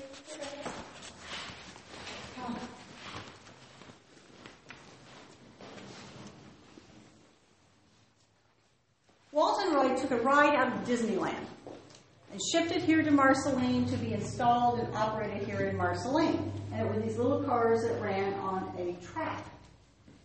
Walt 9.32 9.62
and 9.62 9.76
Roy 9.76 9.96
took 9.96 10.10
a 10.10 10.18
ride 10.18 10.56
out 10.56 10.76
of 10.76 10.88
Disneyland 10.88 11.46
and 12.32 12.42
shipped 12.52 12.72
it 12.72 12.82
here 12.82 13.04
to 13.04 13.12
Marceline 13.12 13.86
to 13.86 13.98
be 13.98 14.14
installed 14.14 14.80
and 14.80 14.96
operated 14.96 15.48
here 15.48 15.68
in 15.68 15.78
Marceline. 15.78 16.52
And 16.74 16.82
it 16.82 16.92
were 16.92 17.00
these 17.00 17.18
little 17.18 17.44
cars 17.44 17.84
that 17.84 18.02
ran 18.02 18.34
on 18.34 18.74
a 18.80 18.94
track. 19.06 19.46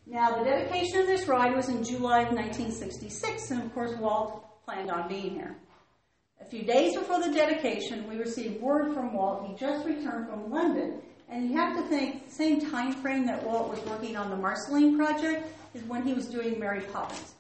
Now, 0.07 0.37
the 0.37 0.45
dedication 0.45 1.01
of 1.01 1.07
this 1.07 1.27
ride 1.27 1.57
was 1.57 1.69
in 1.69 1.83
July 1.83 2.23
of 2.23 2.33
1966, 2.33 3.51
and 3.51 3.63
of 3.63 3.75
course, 3.75 3.97
Walt 3.97 4.45
planned 4.65 4.91
on 4.91 5.09
being 5.09 5.31
here. 5.31 5.57
A 6.41 6.45
few 6.45 6.63
days 6.63 6.95
before 6.95 7.21
the 7.23 7.33
dedication, 7.33 8.07
we 8.07 8.17
received 8.17 8.61
word 8.61 8.93
from 8.93 9.15
Walt. 9.15 9.47
He 9.49 9.55
just 9.55 9.87
returned 9.87 10.29
from 10.29 10.51
London, 10.51 11.01
and 11.31 11.49
you 11.49 11.57
have 11.57 11.77
to 11.77 11.83
think 11.89 12.27
the 12.27 12.35
same 12.35 12.71
time 12.71 12.93
frame 12.93 13.25
that 13.27 13.43
Walt 13.43 13.71
was 13.71 13.81
working 13.87 14.15
on 14.15 14.29
the 14.29 14.37
Marceline 14.37 14.97
project 14.97 15.47
is 15.73 15.83
when 15.85 16.03
he 16.03 16.13
was 16.13 16.27
doing 16.27 16.61
Mary 16.61 16.83
Poppins. 16.93 17.35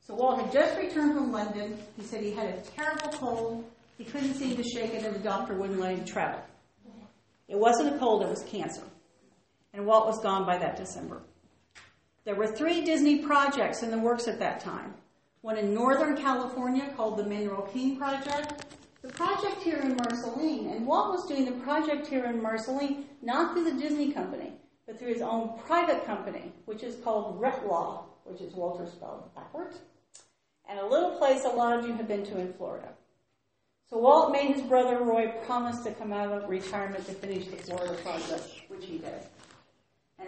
So 0.00 0.16
Walt 0.16 0.40
had 0.40 0.52
just 0.52 0.76
returned 0.76 1.14
from 1.14 1.30
London. 1.30 1.78
He 1.96 2.02
said 2.02 2.22
he 2.22 2.32
had 2.32 2.46
a 2.46 2.60
terrible 2.76 3.10
cold. 3.12 3.64
He 3.96 4.04
couldn't 4.04 4.34
seem 4.34 4.56
to 4.56 4.64
shake 4.64 4.92
it, 4.92 5.04
and 5.04 5.14
the 5.14 5.20
doctor 5.20 5.54
wouldn't 5.54 5.78
let 5.78 5.96
him 5.96 6.04
travel. 6.04 6.42
It 7.46 7.56
wasn't 7.56 7.94
a 7.94 7.98
cold, 7.98 8.22
it 8.22 8.28
was 8.28 8.42
cancer. 8.42 8.82
And 9.72 9.86
Walt 9.86 10.06
was 10.06 10.20
gone 10.20 10.44
by 10.44 10.58
that 10.58 10.76
December. 10.76 11.22
There 12.24 12.34
were 12.34 12.46
three 12.46 12.82
Disney 12.84 13.18
projects 13.18 13.82
in 13.82 13.90
the 13.90 13.98
works 13.98 14.28
at 14.28 14.38
that 14.38 14.60
time. 14.60 14.94
One 15.40 15.56
in 15.56 15.74
Northern 15.74 16.16
California 16.16 16.92
called 16.96 17.18
the 17.18 17.24
Mineral 17.24 17.62
King 17.62 17.96
Project. 17.96 18.66
The 19.02 19.08
project 19.08 19.62
here 19.62 19.78
in 19.78 19.96
Marceline, 19.96 20.68
and 20.68 20.86
Walt 20.86 21.12
was 21.12 21.26
doing 21.26 21.44
the 21.44 21.64
project 21.64 22.06
here 22.06 22.26
in 22.26 22.40
Marceline 22.40 23.06
not 23.20 23.52
through 23.52 23.64
the 23.64 23.80
Disney 23.80 24.12
company, 24.12 24.52
but 24.86 24.98
through 24.98 25.12
his 25.12 25.22
own 25.22 25.58
private 25.66 26.06
company, 26.06 26.52
which 26.66 26.84
is 26.84 26.96
called 27.02 27.40
Retlaw, 27.40 28.04
which 28.24 28.40
is 28.40 28.54
Walter 28.54 28.86
spelled 28.86 29.34
backwards 29.34 29.80
and 30.68 30.80
a 30.80 30.86
little 30.86 31.10
place 31.10 31.44
a 31.44 31.48
lot 31.48 31.78
of 31.78 31.86
you 31.86 31.92
have 31.94 32.08
been 32.08 32.24
to 32.24 32.38
in 32.38 32.52
Florida. 32.54 32.88
So 33.90 33.98
Walt 33.98 34.32
made 34.32 34.54
his 34.54 34.62
brother 34.62 34.98
Roy 35.02 35.28
promise 35.44 35.80
to 35.80 35.90
come 35.92 36.12
out 36.12 36.32
of 36.32 36.48
retirement 36.48 37.04
to 37.06 37.12
finish 37.12 37.46
the 37.46 37.56
Florida 37.56 37.94
project, 38.02 38.62
which 38.68 38.86
he 38.86 38.98
did. 38.98 39.20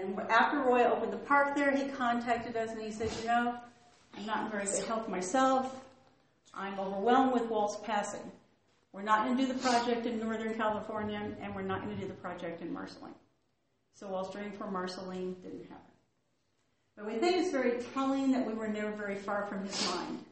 And 0.05 0.21
after 0.31 0.59
Roy 0.59 0.85
opened 0.85 1.13
the 1.13 1.19
park 1.19 1.57
there, 1.57 1.75
he 1.75 1.89
contacted 1.89 2.57
us 2.57 2.71
and 2.71 2.83
he 2.83 2.93
said, 2.93 3.11
you 3.21 3.27
know, 3.27 3.55
I'm 4.17 4.27
not 4.27 4.45
in 4.45 4.51
very 4.51 4.67
good 4.67 4.85
health 4.85 5.09
myself. 5.09 5.83
I'm 6.53 6.79
overwhelmed 6.79 7.33
with 7.33 7.47
Walt's 7.47 7.77
passing. 7.85 8.21
We're 8.93 9.03
not 9.03 9.25
going 9.25 9.37
to 9.37 9.47
do 9.47 9.53
the 9.53 9.59
project 9.59 10.07
in 10.07 10.21
Northern 10.21 10.55
California, 10.55 11.21
and 11.41 11.53
we're 11.53 11.63
not 11.63 11.83
going 11.83 11.97
to 11.97 12.01
do 12.01 12.07
the 12.07 12.15
project 12.15 12.63
in 12.63 12.73
Marceline. 12.73 13.15
So 13.95 14.07
Walt's 14.07 14.33
dream 14.33 14.53
for 14.53 14.71
Marceline 14.71 15.35
didn't 15.43 15.63
happen. 15.63 15.93
But 16.97 17.07
we 17.07 17.15
think 17.15 17.39
it's 17.39 17.51
very 17.51 17.83
telling 17.93 18.31
that 18.33 18.47
we 18.47 18.53
were 18.53 18.69
never 18.69 18.93
very 18.93 19.17
far 19.17 19.47
from 19.47 19.67
his 19.67 19.89
mind. 19.89 20.25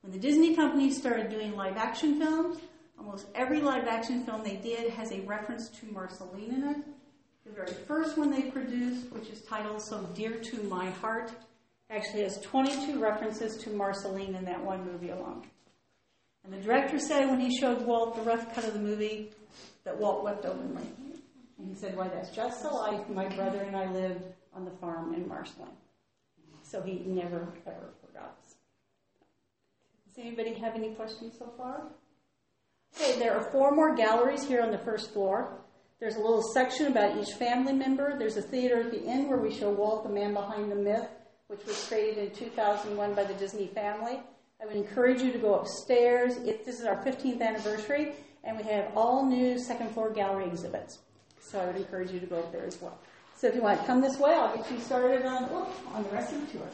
When 0.00 0.12
the 0.12 0.18
Disney 0.18 0.56
company 0.56 0.90
started 0.90 1.30
doing 1.30 1.54
live 1.54 1.76
action 1.76 2.18
films, 2.18 2.58
almost 2.98 3.26
every 3.36 3.60
live 3.60 3.86
action 3.86 4.24
film 4.24 4.42
they 4.42 4.56
did 4.56 4.90
has 4.94 5.12
a 5.12 5.20
reference 5.20 5.68
to 5.68 5.86
Marceline 5.92 6.50
in 6.50 6.68
it. 6.70 6.76
The 7.48 7.54
very 7.54 7.72
first 7.86 8.18
one 8.18 8.30
they 8.30 8.50
produced, 8.50 9.10
which 9.10 9.30
is 9.30 9.40
titled 9.42 9.80
So 9.80 10.02
Dear 10.14 10.38
to 10.38 10.62
My 10.64 10.90
Heart, 10.90 11.32
actually 11.88 12.22
has 12.22 12.38
22 12.42 13.00
references 13.00 13.56
to 13.58 13.70
Marceline 13.70 14.34
in 14.34 14.44
that 14.44 14.62
one 14.62 14.84
movie 14.84 15.10
alone. 15.10 15.46
And 16.44 16.52
the 16.52 16.58
director 16.58 16.98
said 16.98 17.28
when 17.28 17.40
he 17.40 17.56
showed 17.58 17.82
Walt 17.82 18.16
the 18.16 18.22
rough 18.22 18.54
cut 18.54 18.64
of 18.64 18.74
the 18.74 18.78
movie 18.78 19.30
that 19.84 19.98
Walt 19.98 20.24
wept 20.24 20.44
openly. 20.44 20.86
And 21.58 21.68
he 21.68 21.74
said, 21.74 21.96
Why, 21.96 22.08
that's 22.08 22.30
just 22.30 22.62
the 22.62 22.68
life 22.68 23.08
my 23.08 23.28
brother 23.28 23.60
and 23.60 23.76
I 23.76 23.90
lived 23.90 24.24
on 24.54 24.64
the 24.66 24.70
farm 24.72 25.14
in 25.14 25.26
Marceline. 25.26 25.70
So 26.62 26.82
he 26.82 27.02
never, 27.06 27.48
ever 27.66 27.90
forgot 28.06 28.36
us. 28.42 28.56
Does 30.06 30.18
anybody 30.18 30.52
have 30.54 30.74
any 30.74 30.94
questions 30.94 31.34
so 31.38 31.50
far? 31.56 31.82
Okay, 32.94 33.18
there 33.18 33.34
are 33.34 33.50
four 33.50 33.74
more 33.74 33.94
galleries 33.94 34.44
here 34.44 34.60
on 34.60 34.70
the 34.70 34.78
first 34.78 35.12
floor. 35.12 35.58
There's 36.00 36.14
a 36.14 36.20
little 36.20 36.42
section 36.42 36.86
about 36.86 37.18
each 37.18 37.34
family 37.34 37.72
member. 37.72 38.16
There's 38.16 38.36
a 38.36 38.42
theater 38.42 38.82
at 38.82 38.92
the 38.92 39.04
end 39.04 39.28
where 39.28 39.38
we 39.38 39.52
show 39.52 39.70
Walt, 39.70 40.04
the 40.04 40.08
man 40.08 40.32
behind 40.32 40.70
the 40.70 40.76
myth, 40.76 41.08
which 41.48 41.64
was 41.66 41.88
created 41.88 42.28
in 42.28 42.30
2001 42.36 43.14
by 43.14 43.24
the 43.24 43.34
Disney 43.34 43.66
family. 43.66 44.20
I 44.62 44.66
would 44.66 44.76
encourage 44.76 45.22
you 45.22 45.32
to 45.32 45.38
go 45.38 45.56
upstairs. 45.56 46.36
If 46.36 46.64
this 46.64 46.78
is 46.78 46.86
our 46.86 47.02
15th 47.02 47.42
anniversary, 47.42 48.12
and 48.44 48.56
we 48.56 48.62
have 48.64 48.92
all 48.96 49.26
new 49.26 49.58
second 49.58 49.90
floor 49.90 50.10
gallery 50.10 50.46
exhibits. 50.46 51.00
So 51.40 51.58
I 51.58 51.66
would 51.66 51.76
encourage 51.76 52.12
you 52.12 52.20
to 52.20 52.26
go 52.26 52.38
up 52.38 52.52
there 52.52 52.64
as 52.64 52.80
well. 52.80 52.96
So 53.34 53.48
if 53.48 53.56
you 53.56 53.62
want 53.62 53.80
to 53.80 53.86
come 53.86 54.00
this 54.00 54.18
way, 54.18 54.34
I'll 54.34 54.56
get 54.56 54.70
you 54.70 54.78
started 54.78 55.26
on, 55.26 55.44
on 55.92 56.04
the 56.04 56.10
rest 56.10 56.32
of 56.32 56.40
the 56.46 56.58
tour. 56.58 56.68